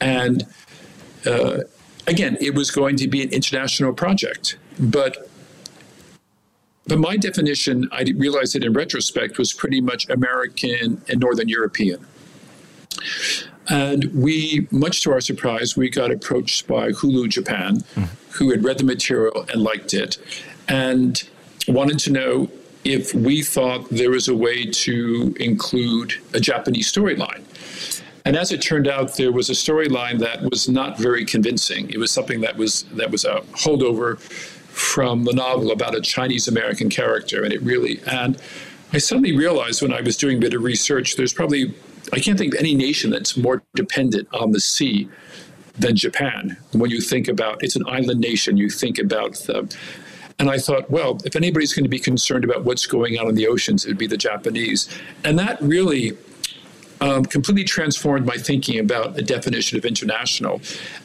[0.00, 0.46] and
[1.26, 1.60] uh,
[2.06, 5.28] again, it was going to be an international project, but
[6.86, 12.06] but my definition, I realized it in retrospect, was pretty much American and Northern European.
[13.68, 18.08] And we, much to our surprise, we got approached by Hulu Japan, mm.
[18.30, 20.18] who had read the material and liked it,
[20.68, 21.28] and
[21.66, 22.48] wanted to know
[22.84, 27.42] if we thought there was a way to include a Japanese storyline.
[28.24, 31.90] And as it turned out, there was a storyline that was not very convincing.
[31.90, 34.18] It was something that was that was a holdover
[34.76, 38.38] from the novel about a Chinese American character, and it really and
[38.92, 41.74] I suddenly realized when I was doing a bit of research, there's probably
[42.12, 45.08] I can't think of any nation that's more dependent on the sea
[45.78, 46.58] than Japan.
[46.72, 49.74] When you think about it's an island nation, you think about the
[50.38, 53.34] and I thought, well, if anybody's going to be concerned about what's going on in
[53.34, 54.86] the oceans, it'd be the Japanese.
[55.24, 56.18] And that really
[57.00, 60.60] um, completely transformed my thinking about the definition of international.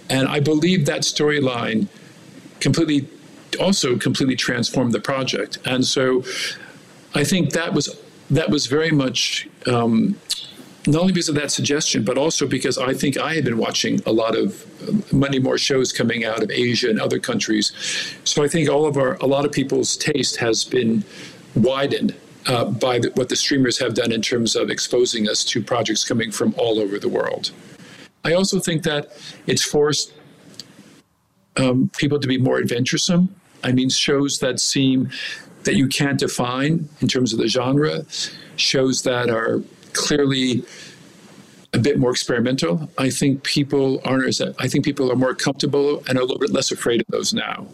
[0.09, 1.87] And I believe that storyline
[2.59, 3.07] completely,
[3.59, 5.57] also completely transformed the project.
[5.65, 6.23] And so
[7.13, 7.97] I think that was
[8.29, 10.15] that was very much um,
[10.87, 14.01] not only because of that suggestion, but also because I think I had been watching
[14.05, 17.71] a lot of uh, many more shows coming out of Asia and other countries.
[18.23, 21.03] So I think all of our, a lot of people's taste has been
[21.55, 22.15] widened
[22.47, 26.03] uh, by the, what the streamers have done in terms of exposing us to projects
[26.03, 27.51] coming from all over the world.
[28.23, 29.11] I also think that
[29.45, 30.13] it's forced
[31.57, 33.35] um, people to be more adventuresome.
[33.63, 35.09] I mean, shows that seem
[35.63, 38.05] that you can't define in terms of the genre,
[38.55, 39.61] shows that are
[39.93, 40.63] clearly
[41.73, 42.89] a bit more experimental.
[42.97, 46.71] I think people aren't I think people are more comfortable and a little bit less
[46.71, 47.67] afraid of those now.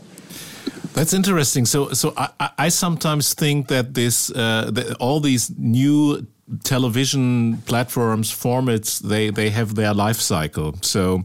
[0.93, 1.65] That's interesting.
[1.65, 6.25] So, so I, I sometimes think that this, uh, the, all these new
[6.63, 10.75] television platforms formats they they have their life cycle.
[10.81, 11.23] So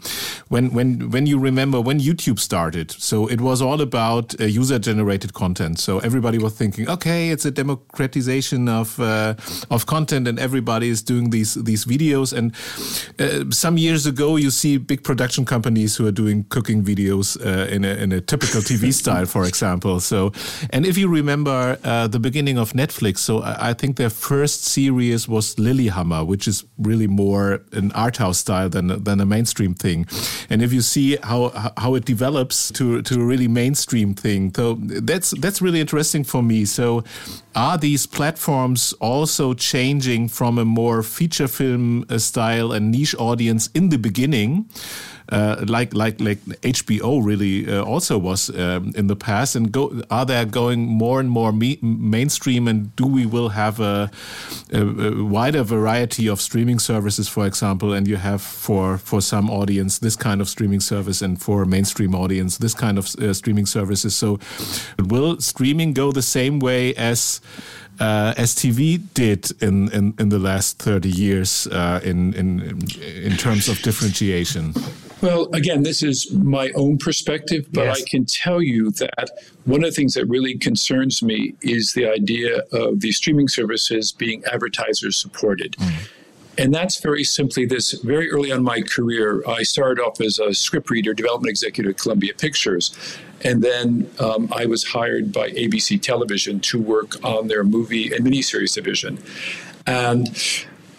[0.49, 4.81] when when when you remember when youtube started so it was all about uh, user
[4.81, 5.79] generated content.
[5.79, 9.35] So everybody was thinking okay it's a democratization of uh,
[9.71, 12.33] of content and everybody is doing these these videos.
[12.33, 12.53] And
[13.21, 17.73] uh, some years ago you see big production companies who are doing cooking videos uh,
[17.73, 20.01] in a in a typical tv style for example.
[20.01, 20.33] So
[20.71, 24.65] and if you remember uh, the beginning of netflix so I, I think their first
[24.65, 29.27] series years was Lilyhammer, which is really more an art house style than than a
[29.27, 30.07] mainstream thing.
[30.51, 34.79] And if you see how how it develops to to a really mainstream thing, so
[35.09, 36.65] that's that's really interesting for me.
[36.65, 37.05] So
[37.55, 43.71] are these platforms also changing from a more feature film uh, style and niche audience
[43.75, 44.67] in the beginning?
[45.33, 50.03] Uh, like like like HBO really uh, also was um, in the past, and go
[50.11, 54.11] are they going more and more mainstream, and do we will have a,
[54.75, 59.49] a, a, wider variety of streaming services, for example, and you have for for some
[59.49, 63.33] audience this kind of streaming service, and for a mainstream audience this kind of uh,
[63.33, 64.15] streaming services.
[64.15, 64.39] So,
[64.99, 67.41] will streaming go the same way as
[68.03, 73.37] uh, as TV did in, in, in the last 30 years uh, in, in, in
[73.37, 74.75] terms of differentiation?
[75.21, 78.01] Well, again, this is my own perspective, but yes.
[78.01, 79.31] I can tell you that
[79.67, 84.11] one of the things that really concerns me is the idea of these streaming services
[84.11, 85.77] being advertiser supported.
[85.77, 86.09] Mm.
[86.59, 87.93] And that's very simply this.
[87.93, 91.99] Very early on my career, I started off as a script reader, development executive at
[91.99, 92.95] Columbia Pictures.
[93.43, 98.25] And then um, I was hired by ABC Television to work on their movie and
[98.25, 99.19] miniseries division.
[99.87, 100.29] And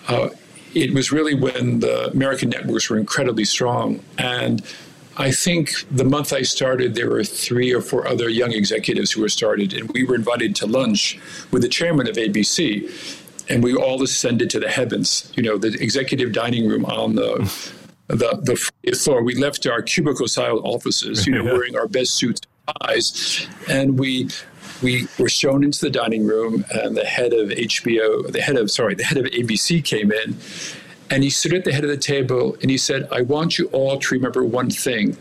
[0.07, 0.29] uh,
[0.73, 4.01] it was really when the American networks were incredibly strong.
[4.17, 4.63] And
[5.17, 9.21] I think the month I started, there were three or four other young executives who
[9.21, 11.19] were started, and we were invited to lunch
[11.51, 12.89] with the chairman of ABC.
[13.49, 17.73] And we all ascended to the heavens, you know, the executive dining room on the
[18.07, 19.23] the, the floor.
[19.23, 23.99] We left our cubicle style offices, you know, wearing our best suits and ties, and
[23.99, 24.29] we
[24.81, 28.71] we were shown into the dining room, and the head of HBO, the head of
[28.71, 30.37] sorry, the head of ABC came in,
[31.09, 33.65] and he stood at the head of the table and he said, "I want you
[33.67, 35.17] all to remember one thing."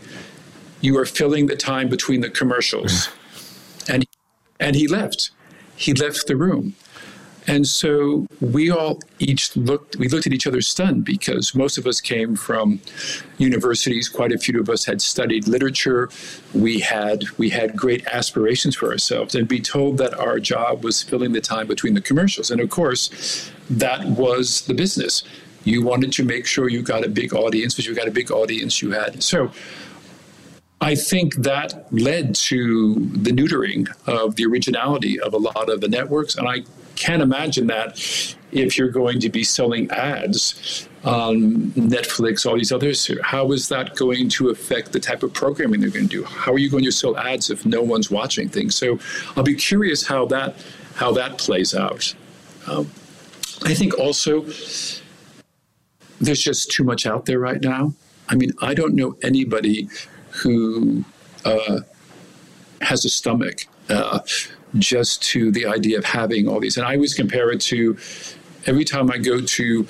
[0.83, 3.05] you are filling the time between the commercials.
[3.05, 3.93] Hmm.
[3.93, 4.05] and
[4.59, 5.31] and he left.
[5.75, 6.75] He left the room.
[7.47, 11.85] And so we all each looked, we looked at each other stunned because most of
[11.85, 12.79] us came from
[13.37, 14.07] universities.
[14.09, 16.09] Quite a few of us had studied literature.
[16.53, 21.03] We had, we had great aspirations for ourselves and be told that our job was
[21.03, 22.51] filling the time between the commercials.
[22.51, 25.23] And of course, that was the business.
[25.65, 28.31] You wanted to make sure you got a big audience, but you got a big
[28.31, 29.23] audience you had.
[29.23, 29.51] So
[30.81, 35.87] I think that led to the neutering of the originality of a lot of the
[35.87, 36.35] networks.
[36.35, 36.63] And I
[36.95, 37.97] can't imagine that
[38.51, 43.95] if you're going to be selling ads on Netflix, all these others, how is that
[43.95, 46.23] going to affect the type of programming they're going to do?
[46.23, 48.75] How are you going to sell ads if no one's watching things?
[48.75, 48.99] So
[49.35, 50.55] I'll be curious how that
[50.95, 52.13] how that plays out.
[52.67, 52.89] Um,
[53.63, 54.41] I think also
[56.21, 57.93] there's just too much out there right now.
[58.29, 59.89] I mean, I don't know anybody
[60.29, 61.03] who
[61.43, 61.81] uh,
[62.81, 64.19] has a stomach uh,
[64.77, 66.77] just to the idea of having all these.
[66.77, 67.97] And I always compare it to
[68.65, 69.87] every time I go to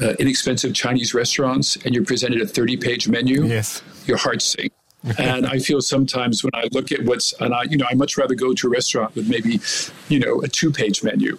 [0.00, 3.82] uh, inexpensive Chinese restaurants and you're presented a 30 page menu, yes.
[4.06, 4.74] your heart sinks.
[5.18, 8.16] and I feel sometimes when I look at what's, and I, you know, I much
[8.16, 9.60] rather go to a restaurant with maybe,
[10.08, 11.38] you know, a two page menu.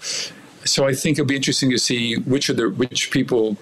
[0.65, 3.55] So I think it'll be interesting to see which are the, which people,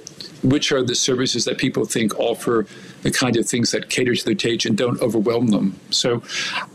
[0.44, 2.68] which are the services that people think offer
[3.02, 5.80] the kind of things that cater to their taste and don't overwhelm them.
[5.90, 6.22] So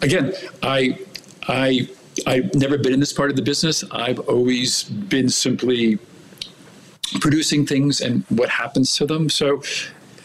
[0.00, 0.32] again,
[0.62, 0.98] I,
[1.48, 1.88] I,
[2.26, 3.84] I've never been in this part of the business.
[3.90, 5.98] I've always been simply
[7.20, 9.28] producing things and what happens to them.
[9.28, 9.62] So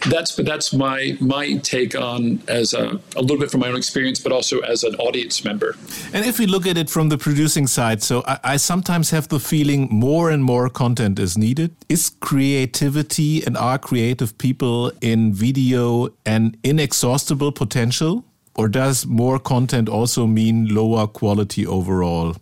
[0.10, 4.20] that's that's my my take on as a, a little bit from my own experience,
[4.20, 5.76] but also as an audience member.
[6.14, 9.28] And if we look at it from the producing side, so I, I sometimes have
[9.28, 11.76] the feeling more and more content is needed.
[11.90, 18.24] Is creativity and are creative people in video an inexhaustible potential?
[18.58, 22.36] Or does more content also mean lower quality overall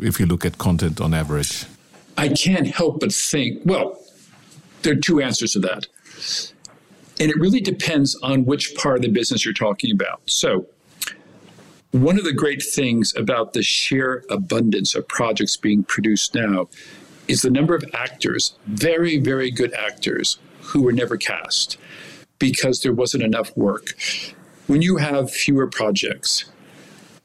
[0.00, 1.66] if you look at content on average?
[2.16, 4.00] I can't help but think, well,
[4.82, 5.88] there are two answers to that.
[7.18, 10.20] And it really depends on which part of the business you're talking about.
[10.26, 10.66] So,
[11.90, 16.68] one of the great things about the sheer abundance of projects being produced now
[17.26, 21.78] is the number of actors, very, very good actors, who were never cast
[22.38, 23.94] because there wasn't enough work
[24.66, 26.44] when you have fewer projects,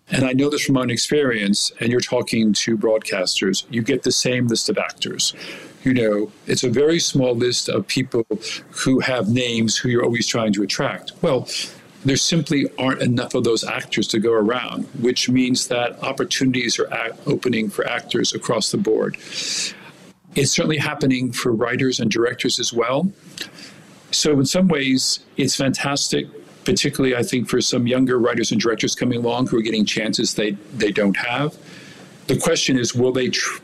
[0.09, 4.03] and I know this from my own experience, and you're talking to broadcasters, you get
[4.03, 5.33] the same list of actors.
[5.83, 8.25] You know, it's a very small list of people
[8.69, 11.13] who have names who you're always trying to attract.
[11.21, 11.47] Well,
[12.03, 17.11] there simply aren't enough of those actors to go around, which means that opportunities are
[17.25, 19.17] opening for actors across the board.
[20.35, 23.11] It's certainly happening for writers and directors as well.
[24.11, 26.27] So, in some ways, it's fantastic
[26.65, 30.35] particularly I think for some younger writers and directors coming along who are getting chances
[30.35, 31.57] they, they don't have.
[32.27, 33.61] The question is will they tr-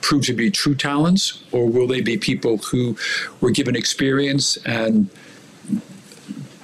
[0.00, 2.96] prove to be true talents or will they be people who
[3.40, 5.10] were given experience and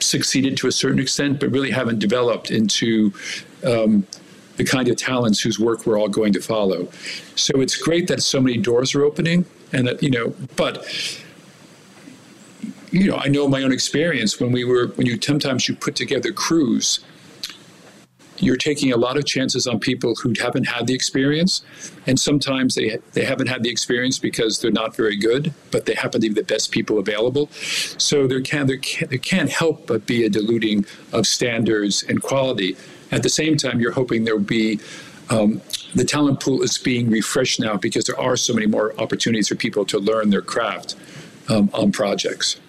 [0.00, 3.12] succeeded to a certain extent but really haven't developed into
[3.64, 4.06] um,
[4.56, 6.88] the kind of talents whose work we're all going to follow.
[7.36, 10.86] So it's great that so many doors are opening and that, you know, but
[12.92, 15.96] you know, I know my own experience when we were when you sometimes you put
[15.96, 17.00] together crews,
[18.36, 21.62] you're taking a lot of chances on people who haven't had the experience,
[22.06, 25.94] and sometimes they they haven't had the experience because they're not very good, but they
[25.94, 27.48] happen to be the best people available.
[27.96, 32.22] So there can there can, there can't help but be a diluting of standards and
[32.22, 32.76] quality.
[33.10, 34.80] At the same time, you're hoping there'll be
[35.30, 35.62] um,
[35.94, 39.54] the talent pool is being refreshed now because there are so many more opportunities for
[39.54, 40.94] people to learn their craft
[41.48, 42.60] um, on projects.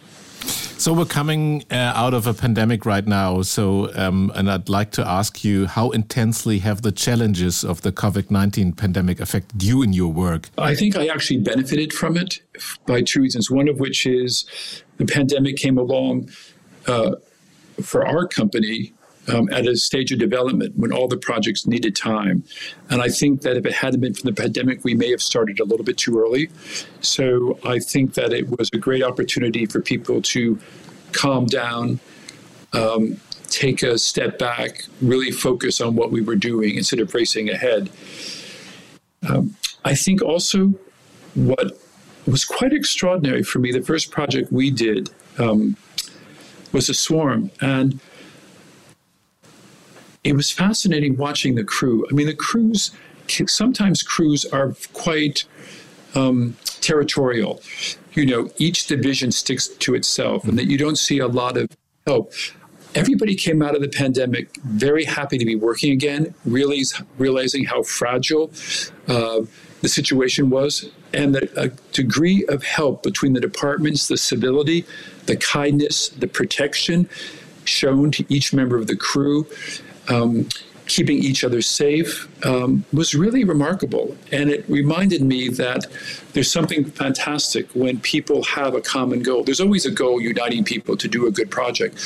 [0.45, 3.41] So we're coming uh, out of a pandemic right now.
[3.41, 7.91] So, um, and I'd like to ask you, how intensely have the challenges of the
[7.91, 10.49] COVID nineteen pandemic affected you in your work?
[10.57, 12.41] I think I actually benefited from it
[12.85, 13.49] by two reasons.
[13.49, 14.45] One of which is
[14.97, 16.29] the pandemic came along
[16.87, 17.15] uh,
[17.81, 18.92] for our company
[19.27, 22.43] um, at a stage of development when all the projects needed time.
[22.89, 25.59] And I think that if it hadn't been for the pandemic, we may have started
[25.59, 26.49] a little bit too early.
[27.01, 30.59] So I think that it was a great opportunity for people to
[31.11, 31.99] calm down,
[32.73, 37.49] um, take a step back, really focus on what we were doing instead of racing
[37.49, 37.89] ahead.
[39.27, 39.55] Um,
[39.85, 40.73] I think also
[41.35, 41.77] what
[42.25, 45.75] was quite extraordinary for me, the first project we did um,
[46.71, 47.51] was a swarm.
[47.61, 47.99] And
[50.23, 52.05] it was fascinating watching the crew.
[52.09, 52.91] I mean, the crews,
[53.47, 55.45] sometimes crews are quite
[56.15, 57.61] um, territorial.
[58.13, 61.69] You know, each division sticks to itself, and that you don't see a lot of
[62.05, 62.33] help.
[62.95, 66.83] everybody came out of the pandemic very happy to be working again, really
[67.17, 68.51] realizing how fragile
[69.07, 69.41] uh,
[69.81, 74.85] the situation was, and the a degree of help between the departments, the civility,
[75.25, 77.09] the kindness, the protection
[77.65, 79.47] shown to each member of the crew.
[80.09, 80.47] Um,
[80.87, 84.15] keeping each other safe um, was really remarkable.
[84.31, 85.87] And it reminded me that
[86.33, 89.43] there's something fantastic when people have a common goal.
[89.43, 91.97] There's always a goal uniting people to do a good project.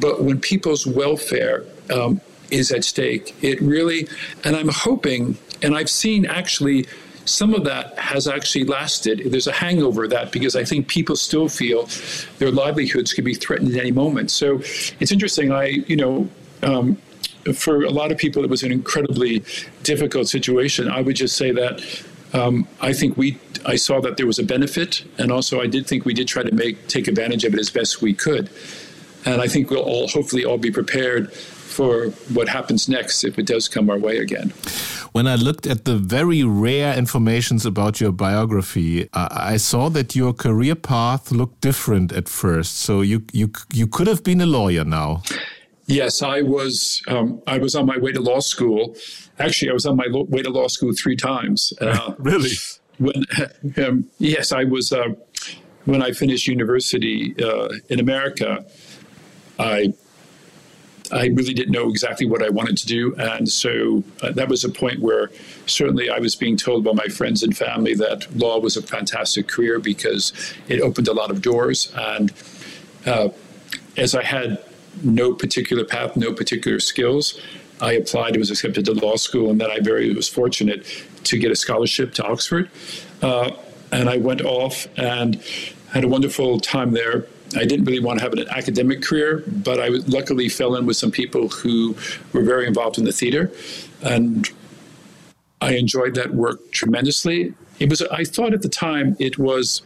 [0.00, 4.08] But when people's welfare um, is at stake, it really,
[4.44, 6.86] and I'm hoping, and I've seen actually
[7.24, 9.30] some of that has actually lasted.
[9.30, 11.88] There's a hangover of that because I think people still feel
[12.38, 14.32] their livelihoods could be threatened at any moment.
[14.32, 14.56] So
[14.98, 15.52] it's interesting.
[15.52, 16.28] I, you know,
[16.64, 16.98] um,
[17.54, 19.44] for a lot of people, it was an incredibly
[19.82, 20.88] difficult situation.
[20.88, 21.82] I would just say that
[22.32, 25.86] um, I think we, I saw that there was a benefit, and also I did
[25.86, 28.50] think we did try to make take advantage of it as best we could.
[29.24, 33.46] And I think we'll all hopefully all be prepared for what happens next if it
[33.46, 34.52] does come our way again.
[35.12, 40.32] When I looked at the very rare informations about your biography, I saw that your
[40.32, 42.78] career path looked different at first.
[42.78, 45.22] So you you you could have been a lawyer now.
[45.86, 47.02] Yes, I was.
[47.08, 48.96] Um, I was on my way to law school.
[49.38, 51.72] Actually, I was on my lo- way to law school three times.
[51.80, 52.52] Uh, really?
[52.98, 53.24] When
[53.76, 54.92] um, yes, I was.
[54.92, 55.14] Uh,
[55.84, 58.64] when I finished university uh, in America,
[59.58, 59.92] I
[61.10, 64.64] I really didn't know exactly what I wanted to do, and so uh, that was
[64.64, 65.30] a point where
[65.66, 69.48] certainly I was being told by my friends and family that law was a fantastic
[69.48, 70.32] career because
[70.68, 71.92] it opened a lot of doors.
[71.96, 72.32] And
[73.04, 73.28] uh,
[73.96, 74.64] as I had
[75.04, 77.40] no particular path, no particular skills.
[77.80, 80.86] I applied, and was accepted to law school, and then I very was fortunate
[81.24, 82.70] to get a scholarship to Oxford.
[83.20, 83.50] Uh,
[83.90, 85.42] and I went off and
[85.92, 87.26] had a wonderful time there.
[87.56, 90.96] I didn't really want to have an academic career, but I luckily fell in with
[90.96, 91.96] some people who
[92.32, 93.50] were very involved in the theater,
[94.02, 94.48] and
[95.60, 97.54] I enjoyed that work tremendously.
[97.78, 99.82] It was, I thought at the time, it was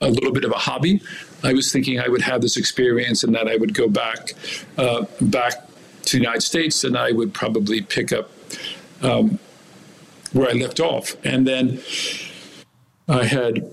[0.00, 1.00] a little bit of a hobby.
[1.42, 4.34] I was thinking I would have this experience and that I would go back
[4.76, 5.66] uh, back
[6.06, 8.30] to the United States and I would probably pick up
[9.02, 9.38] um,
[10.32, 11.16] where I left off.
[11.24, 11.80] And then
[13.08, 13.70] I had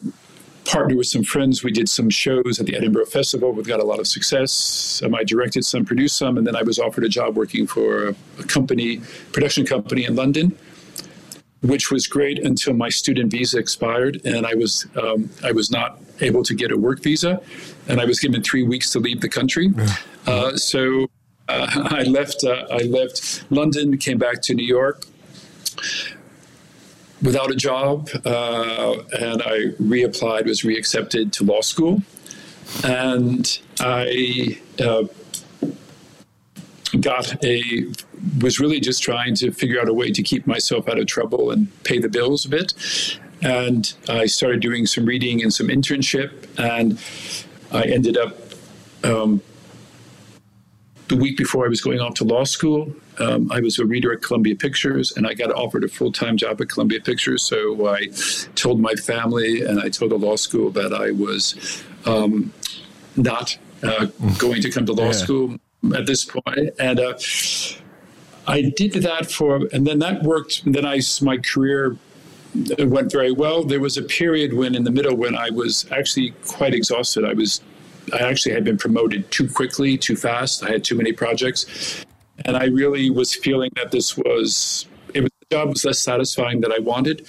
[0.66, 1.64] partnered with some friends.
[1.64, 3.52] We did some shows at the Edinburgh Festival.
[3.52, 5.02] We got a lot of success.
[5.04, 8.10] Um, I directed some, produced some, and then I was offered a job working for
[8.10, 9.02] a, a company,
[9.32, 10.58] production company in London
[11.68, 16.00] which was great until my student visa expired, and I was um, I was not
[16.22, 17.42] able to get a work visa,
[17.88, 19.74] and I was given three weeks to leave the country.
[20.28, 21.08] Uh, so
[21.50, 25.06] uh, I left uh, I left London, came back to New York
[27.22, 32.02] without a job, uh, and I reapplied, was reaccepted to law school,
[32.84, 35.06] and I uh,
[36.98, 37.86] got a
[38.42, 41.52] was really just trying to figure out a way to keep myself out of trouble
[41.52, 42.74] and pay the bills a bit.
[43.42, 47.00] And I started doing some reading and some internship, and
[47.72, 48.38] I ended up
[49.04, 49.42] um,
[51.08, 52.94] the week before I was going off to law school.
[53.20, 56.38] Um, I was a reader at Columbia Pictures, and I got offered a full time
[56.38, 57.44] job at Columbia Pictures.
[57.44, 58.08] So I
[58.56, 62.52] told my family and I told the law school that I was um,
[63.16, 65.12] not uh, going to come to law yeah.
[65.12, 65.60] school
[65.94, 66.70] at this point.
[66.80, 67.18] And uh,
[68.48, 70.64] I did that for, and then that worked.
[70.64, 71.98] And then I, my career
[72.80, 73.64] went very well.
[73.64, 77.26] There was a period when, in the middle, when I was actually quite exhausted.
[77.26, 77.62] I was,
[78.14, 80.64] I actually had been promoted too quickly, too fast.
[80.64, 82.06] I had too many projects,
[82.46, 86.62] and I really was feeling that this was, it was the job was less satisfying
[86.62, 87.28] than I wanted.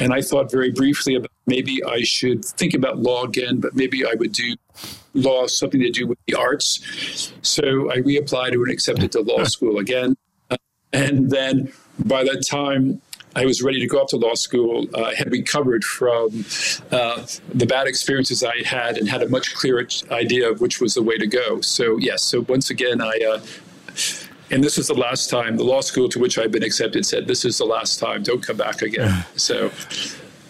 [0.00, 4.04] And I thought very briefly about maybe I should think about law again, but maybe
[4.04, 4.54] I would do
[5.14, 7.32] law something to do with the arts.
[7.42, 10.16] So I reapplied and accepted to law school again.
[10.92, 11.72] And then
[12.04, 13.02] by that time,
[13.36, 14.86] I was ready to go up to law school.
[14.94, 16.44] Uh, I had recovered from
[16.90, 20.94] uh, the bad experiences I had and had a much clearer idea of which was
[20.94, 21.60] the way to go.
[21.60, 23.40] So, yes, so once again, I, uh,
[24.50, 27.26] and this was the last time, the law school to which I've been accepted said,
[27.26, 29.24] This is the last time, don't come back again.
[29.36, 29.70] So,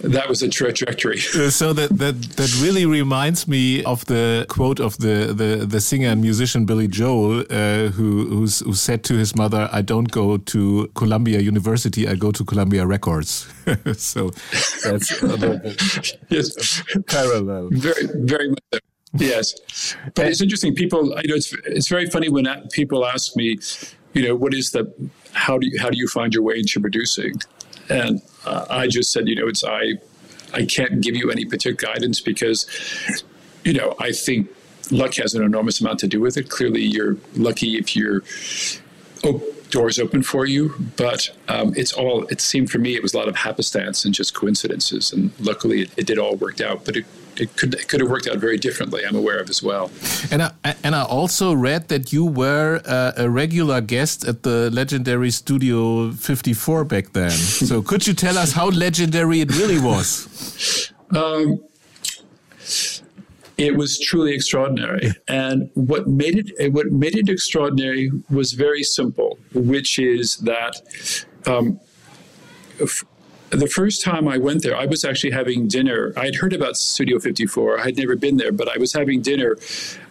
[0.00, 1.20] that was a trajectory.
[1.38, 5.80] Uh, so that, that that really reminds me of the quote of the the, the
[5.80, 10.36] singer and musician Billy Joel, uh, who who said to his mother, "I don't go
[10.36, 13.46] to Columbia University, I go to Columbia Records."
[13.96, 14.30] so
[14.82, 15.22] that's
[16.28, 17.68] yes parallel.
[17.70, 18.58] Very very much.
[18.72, 19.24] So.
[19.24, 19.54] Yes,
[20.14, 20.74] but it's interesting.
[20.74, 23.58] People, you know, it's it's very funny when people ask me,
[24.12, 24.92] you know, what is the
[25.32, 27.34] how do you how do you find your way into producing?
[27.90, 29.94] And uh, I just said, you know, it's I,
[30.52, 32.66] I can't give you any particular guidance because,
[33.64, 34.48] you know, I think
[34.90, 36.48] luck has an enormous amount to do with it.
[36.48, 38.22] Clearly, you're lucky if you're
[39.24, 42.24] oh, doors open for you, but um, it's all.
[42.26, 45.82] It seemed for me it was a lot of happenstance and just coincidences, and luckily
[45.82, 46.84] it, it did all worked out.
[46.84, 47.04] But it
[47.40, 49.04] it could it could have worked out very differently.
[49.06, 49.90] I'm aware of as well.
[50.30, 54.70] And I, and I also read that you were uh, a regular guest at the
[54.70, 57.30] legendary Studio 54 back then.
[57.70, 60.92] so could you tell us how legendary it really was?
[61.14, 61.60] Um,
[63.56, 69.38] it was truly extraordinary, and what made it what made it extraordinary was very simple,
[69.52, 70.80] which is that.
[71.46, 71.80] Um,
[73.50, 76.12] the first time I went there, I was actually having dinner.
[76.16, 77.80] I had heard about Studio 54.
[77.80, 79.56] I had never been there, but I was having dinner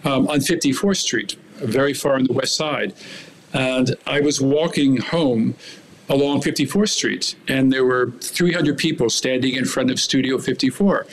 [0.03, 2.93] um, on 54th Street, very far on the west side.
[3.53, 5.55] And I was walking home
[6.09, 11.05] along 54th Street, and there were 300 people standing in front of Studio 54.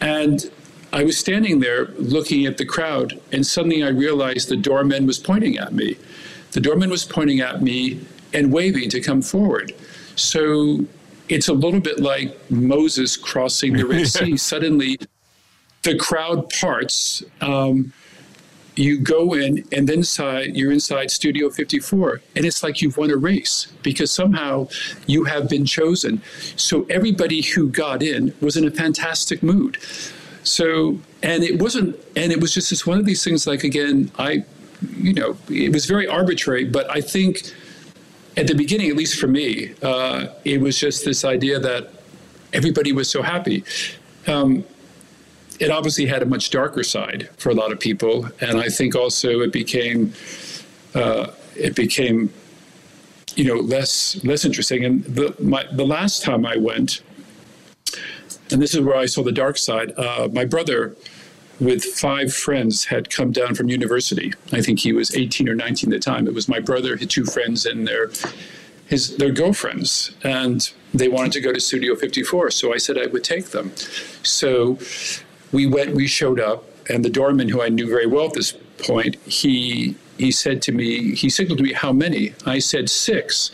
[0.00, 0.50] And
[0.92, 5.18] I was standing there looking at the crowd, and suddenly I realized the doorman was
[5.18, 5.96] pointing at me.
[6.50, 8.00] The doorman was pointing at me
[8.34, 9.72] and waving to come forward.
[10.16, 10.84] So
[11.32, 14.36] it's a little bit like Moses crossing the Red Sea.
[14.52, 14.98] Suddenly,
[15.82, 17.22] the crowd parts.
[17.40, 17.92] Um,
[18.74, 23.10] you go in, and then inside, you're inside Studio 54, and it's like you've won
[23.10, 24.68] a race because somehow
[25.06, 26.22] you have been chosen.
[26.56, 29.76] So everybody who got in was in a fantastic mood.
[30.42, 33.46] So, and it wasn't, and it was just this one of these things.
[33.46, 34.44] Like again, I,
[34.96, 37.52] you know, it was very arbitrary, but I think
[38.36, 41.90] at the beginning, at least for me, uh, it was just this idea that
[42.52, 43.64] everybody was so happy.
[44.26, 44.64] Um,
[45.60, 48.96] it obviously had a much darker side for a lot of people, and I think
[48.96, 50.12] also it became
[50.94, 52.32] uh, it became
[53.36, 54.84] you know less less interesting.
[54.84, 57.02] And the my, the last time I went,
[58.50, 59.92] and this is where I saw the dark side.
[59.96, 60.96] Uh, my brother
[61.62, 64.32] with five friends had come down from university.
[64.52, 66.26] I think he was 18 or 19 at the time.
[66.26, 68.10] It was my brother, his two friends, and their
[68.86, 72.50] his their girlfriends, and they wanted to go to Studio 54.
[72.50, 73.72] So I said I would take them.
[74.22, 74.78] So
[75.52, 75.94] we went.
[75.94, 79.94] We showed up, and the doorman, who I knew very well at this point, he
[80.18, 83.52] he said to me, he signaled to me, "How many?" I said six.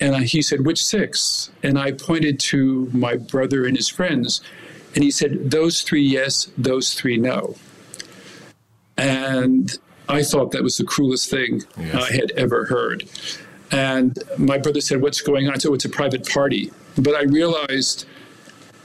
[0.00, 1.50] And I, he said, Which six?
[1.62, 4.40] And I pointed to my brother and his friends.
[4.94, 7.56] And he said, Those three yes, those three no.
[8.96, 9.76] And
[10.08, 11.94] I thought that was the cruelest thing yes.
[11.94, 13.08] I had ever heard.
[13.70, 15.60] And my brother said, What's going on?
[15.60, 16.72] So it's a private party.
[16.96, 18.06] But I realized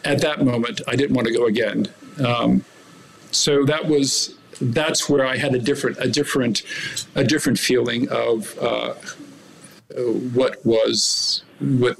[0.06, 1.88] at that moment I didn't want to go again.
[2.24, 2.64] Um,
[3.32, 6.64] so that was that's where I had a different a different
[7.16, 8.94] a different feeling of uh,
[10.34, 11.98] what was what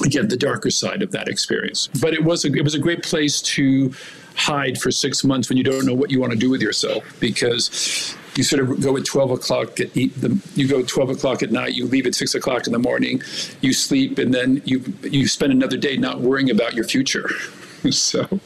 [0.00, 1.88] again the darker side of that experience.
[2.00, 3.92] But it was a, it was a great place to
[4.34, 7.04] hide for six months when you don't know what you want to do with yourself
[7.20, 11.42] because you sort of go at 12 o'clock at eat the, you go 12 o'clock
[11.42, 13.22] at night you leave at 6 o'clock in the morning
[13.60, 17.30] you sleep and then you you spend another day not worrying about your future.
[17.90, 18.40] So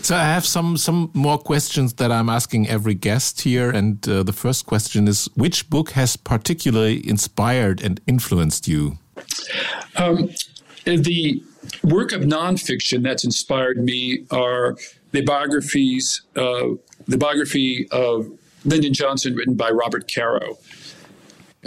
[0.00, 3.68] so i have some some more questions that i'm asking every guest here.
[3.68, 8.96] And uh, the first question is which book has particularly inspired and influenced you?
[9.96, 10.30] Um,
[10.84, 11.42] the
[11.84, 14.76] work of nonfiction that's inspired me are
[15.12, 16.78] the biographies, the
[17.18, 18.30] biography of
[18.64, 20.58] Lyndon Johnson, written by Robert Caro.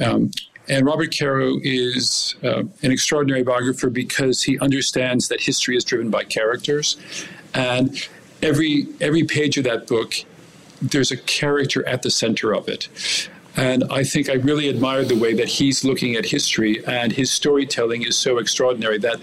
[0.03, 0.31] Um,
[0.69, 6.09] and Robert Caro is uh, an extraordinary biographer because he understands that history is driven
[6.09, 6.97] by characters,
[7.53, 8.07] and
[8.41, 10.13] every every page of that book,
[10.81, 12.87] there's a character at the center of it.
[13.55, 17.31] And I think I really admired the way that he's looking at history, and his
[17.31, 19.19] storytelling is so extraordinary that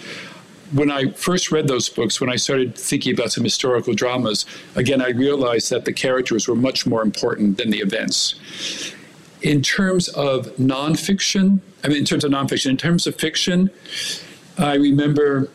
[0.72, 5.02] when I first read those books, when I started thinking about some historical dramas, again,
[5.02, 8.36] I realized that the characters were much more important than the events.
[9.42, 13.70] In terms of nonfiction, I mean, in terms of nonfiction, in terms of fiction,
[14.58, 15.48] I remember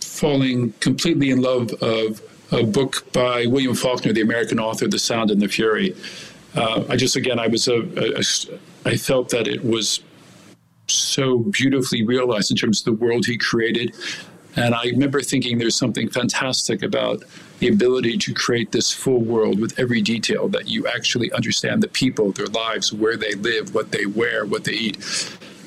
[0.00, 5.30] falling completely in love of a book by William Faulkner, the American author, The Sound
[5.30, 5.94] and the Fury
[6.58, 10.00] uh, I just again I was a, a, a I felt that it was
[10.88, 13.94] so beautifully realized in terms of the world he created.
[14.56, 17.22] And I remember thinking there's something fantastic about
[17.60, 21.88] the ability to create this full world with every detail that you actually understand the
[21.88, 24.96] people, their lives, where they live, what they wear, what they eat.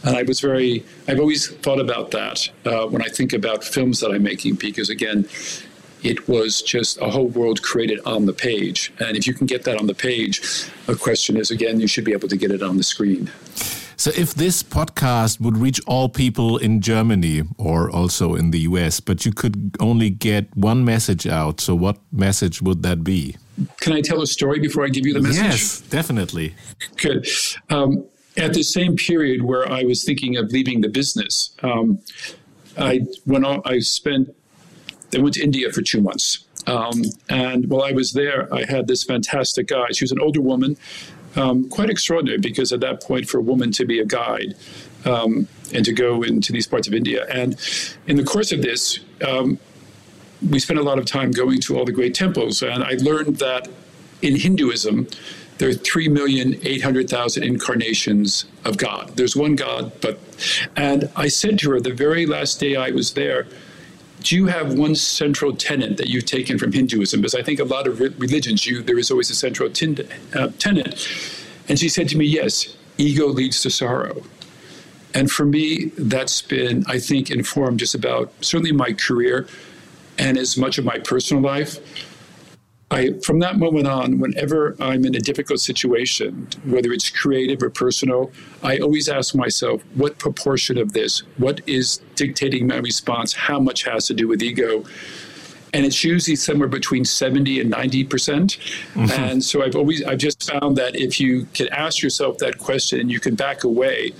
[0.03, 3.99] And I was very, I've always thought about that uh, when I think about films
[3.99, 5.27] that I'm making, because again,
[6.03, 8.91] it was just a whole world created on the page.
[8.99, 10.41] And if you can get that on the page,
[10.87, 13.31] a question is again, you should be able to get it on the screen.
[13.97, 18.99] So, if this podcast would reach all people in Germany or also in the US,
[18.99, 23.35] but you could only get one message out, so what message would that be?
[23.79, 25.43] can I tell a story before I give you the message?
[25.43, 26.55] Yes, definitely.
[26.97, 27.27] Good.
[27.69, 28.05] Um,
[28.37, 31.99] at the same period where I was thinking of leaving the business, um,
[32.77, 34.33] I went on, I spent,
[35.13, 36.45] I went to India for two months.
[36.67, 39.95] Um, and while I was there, I had this fantastic guide.
[39.95, 40.77] She was an older woman,
[41.35, 44.55] um, quite extraordinary because at that point, for a woman to be a guide
[45.05, 47.25] um, and to go into these parts of India.
[47.29, 47.57] And
[48.07, 49.59] in the course of this, um,
[50.49, 52.61] we spent a lot of time going to all the great temples.
[52.61, 53.67] And I learned that
[54.21, 55.07] in Hinduism,
[55.57, 59.15] there are 3,800,000 incarnations of God.
[59.15, 60.19] There's one God, but,
[60.75, 63.47] and I said to her the very last day I was there,
[64.21, 67.21] do you have one central tenet that you've taken from Hinduism?
[67.21, 69.97] Because I think a lot of religions, you there is always a central ten,
[70.33, 71.07] uh, tenet.
[71.67, 74.23] And she said to me, yes, ego leads to sorrow.
[75.13, 79.47] And for me, that's been, I think, informed just about certainly my career
[80.17, 81.79] and as much of my personal life.
[82.91, 87.69] I, from that moment on, whenever I'm in a difficult situation, whether it's creative or
[87.69, 88.31] personal,
[88.63, 93.85] I always ask myself, what proportion of this, what is dictating my response, how much
[93.85, 94.83] has to do with ego?
[95.73, 98.09] And it's usually somewhere between 70 and 90%.
[98.09, 98.57] mm
[98.93, 102.57] hmm And so I've always, I've just found that if you can ask yourself that
[102.57, 104.11] question and you can back away,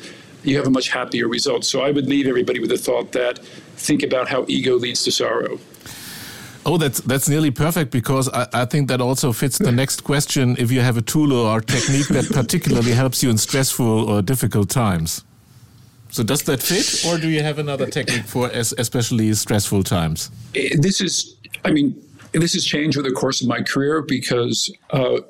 [0.44, 1.66] you have a much happier result.
[1.66, 3.40] So I would leave everybody with the thought that
[3.76, 5.60] think about how ego leads to sorrow.
[6.66, 10.56] Oh, that's that's nearly perfect because I, I, think that also fits the next question.
[10.60, 14.70] If you have a tool or technique that particularly helps you in stressful or difficult
[14.70, 15.24] times,
[16.12, 20.30] so does that fit, or do you have another technique for especially stressful times?
[20.54, 21.96] This is, I mean,
[22.34, 25.22] this has changed over the course of my career because uh,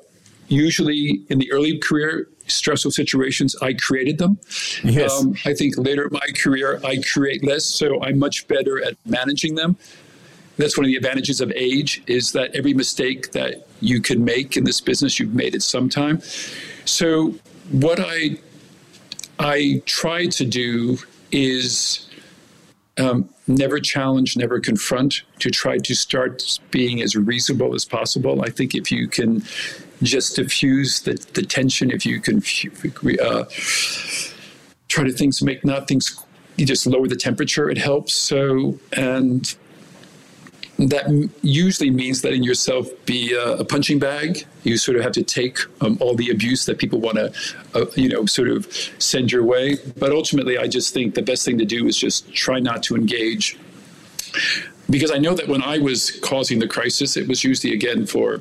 [0.48, 4.38] usually in the early career stressful situations, I created them.
[4.82, 5.12] Yes.
[5.12, 8.96] Um, I think later in my career, I create less, so I'm much better at
[9.06, 9.76] managing them
[10.56, 14.56] that's one of the advantages of age is that every mistake that you can make
[14.56, 16.20] in this business you've made it sometime.
[16.84, 17.34] So
[17.70, 18.38] what i
[19.38, 20.98] i try to do
[21.30, 22.08] is
[22.98, 28.42] um, never challenge never confront to try to start being as reasonable as possible.
[28.42, 29.42] I think if you can
[30.02, 32.42] just diffuse the, the tension if you can
[33.22, 33.44] uh,
[34.88, 36.22] try to things make not things
[36.56, 38.12] you just lower the temperature it helps.
[38.12, 39.54] So and
[40.90, 44.46] that usually means letting yourself be a, a, punching bag.
[44.64, 47.32] You sort of have to take um, all the abuse that people want to,
[47.74, 48.66] uh, you know, sort of
[48.98, 49.76] send your way.
[49.98, 52.96] But ultimately, I just think the best thing to do is just try not to
[52.96, 53.58] engage.
[54.88, 58.40] Because I know that when I was causing the crisis, it was usually again for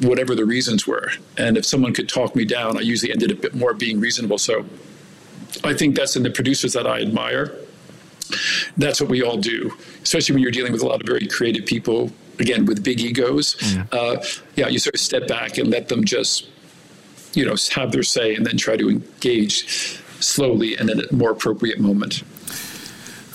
[0.00, 1.10] whatever the reasons were.
[1.36, 4.38] And if someone could talk me down, I usually ended up more being reasonable.
[4.38, 4.66] So
[5.64, 7.56] I think that's in the producers that I admire
[8.76, 9.72] that's what we all do,
[10.02, 13.56] especially when you're dealing with a lot of very creative people, again, with big egos.
[13.56, 13.88] Mm.
[13.92, 14.24] Uh,
[14.56, 16.48] yeah, you sort of step back and let them just,
[17.34, 21.30] you know, have their say and then try to engage slowly and at a more
[21.30, 22.22] appropriate moment.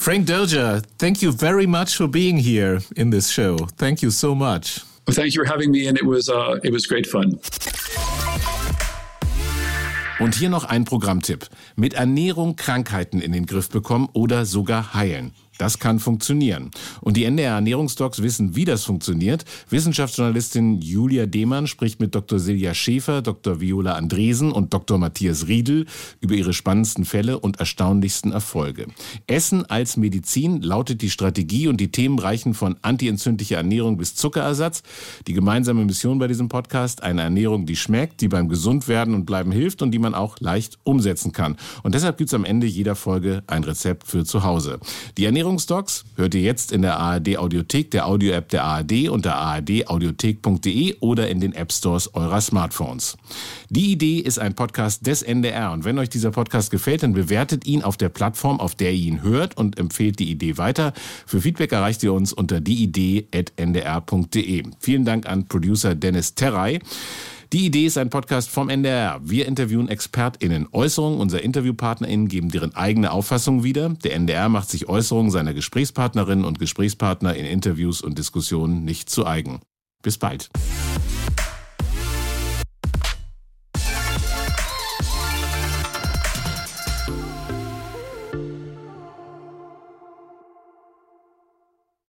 [0.01, 3.57] Frank Doelger, thank you very much for being here in this show.
[3.77, 4.79] Thank you so much.
[5.07, 7.39] Well, thank you for having me, and it was uh, it was great fun.
[10.21, 11.49] Und hier noch ein Programmtipp.
[11.75, 15.33] Mit Ernährung Krankheiten in den Griff bekommen oder sogar heilen.
[15.61, 16.71] Das kann funktionieren.
[17.01, 19.45] Und die NDR Ernährungsdocs wissen, wie das funktioniert.
[19.69, 22.39] Wissenschaftsjournalistin Julia Demann spricht mit Dr.
[22.39, 23.61] Silja Schäfer, Dr.
[23.61, 24.97] Viola Andresen und Dr.
[24.97, 25.85] Matthias Riedel
[26.19, 28.87] über ihre spannendsten Fälle und erstaunlichsten Erfolge.
[29.27, 34.81] Essen als Medizin lautet die Strategie und die Themen reichen von antientzündlicher Ernährung bis Zuckerersatz.
[35.27, 39.51] Die gemeinsame Mission bei diesem Podcast, eine Ernährung, die schmeckt, die beim Gesundwerden und Bleiben
[39.51, 41.55] hilft und die man auch leicht umsetzen kann.
[41.83, 44.79] Und deshalb gibt's am Ende jeder Folge ein Rezept für zu Hause.
[45.19, 49.35] Die Ernährung Ernährungsdocs hört ihr jetzt in der ARD Audiothek, der Audio-App der ARD unter
[49.35, 53.17] ardaudiothek.de oder in den App Stores eurer Smartphones.
[53.69, 57.65] Die Idee ist ein Podcast des NDR und wenn euch dieser Podcast gefällt, dann bewertet
[57.65, 60.93] ihn auf der Plattform, auf der ihr ihn hört und empfehlt die Idee weiter.
[61.25, 64.63] Für Feedback erreicht ihr uns unter dieidee.ndr.de.
[64.79, 66.79] Vielen Dank an Producer Dennis Terrei.
[67.53, 69.19] Die Idee ist ein Podcast vom NDR.
[69.25, 70.69] Wir interviewen ExpertInnen.
[70.71, 73.89] Äußerungen unserer InterviewpartnerInnen geben deren eigene Auffassung wieder.
[73.89, 79.27] Der NDR macht sich Äußerungen seiner Gesprächspartnerinnen und Gesprächspartner in Interviews und Diskussionen nicht zu
[79.27, 79.59] eigen.
[80.01, 80.49] Bis bald.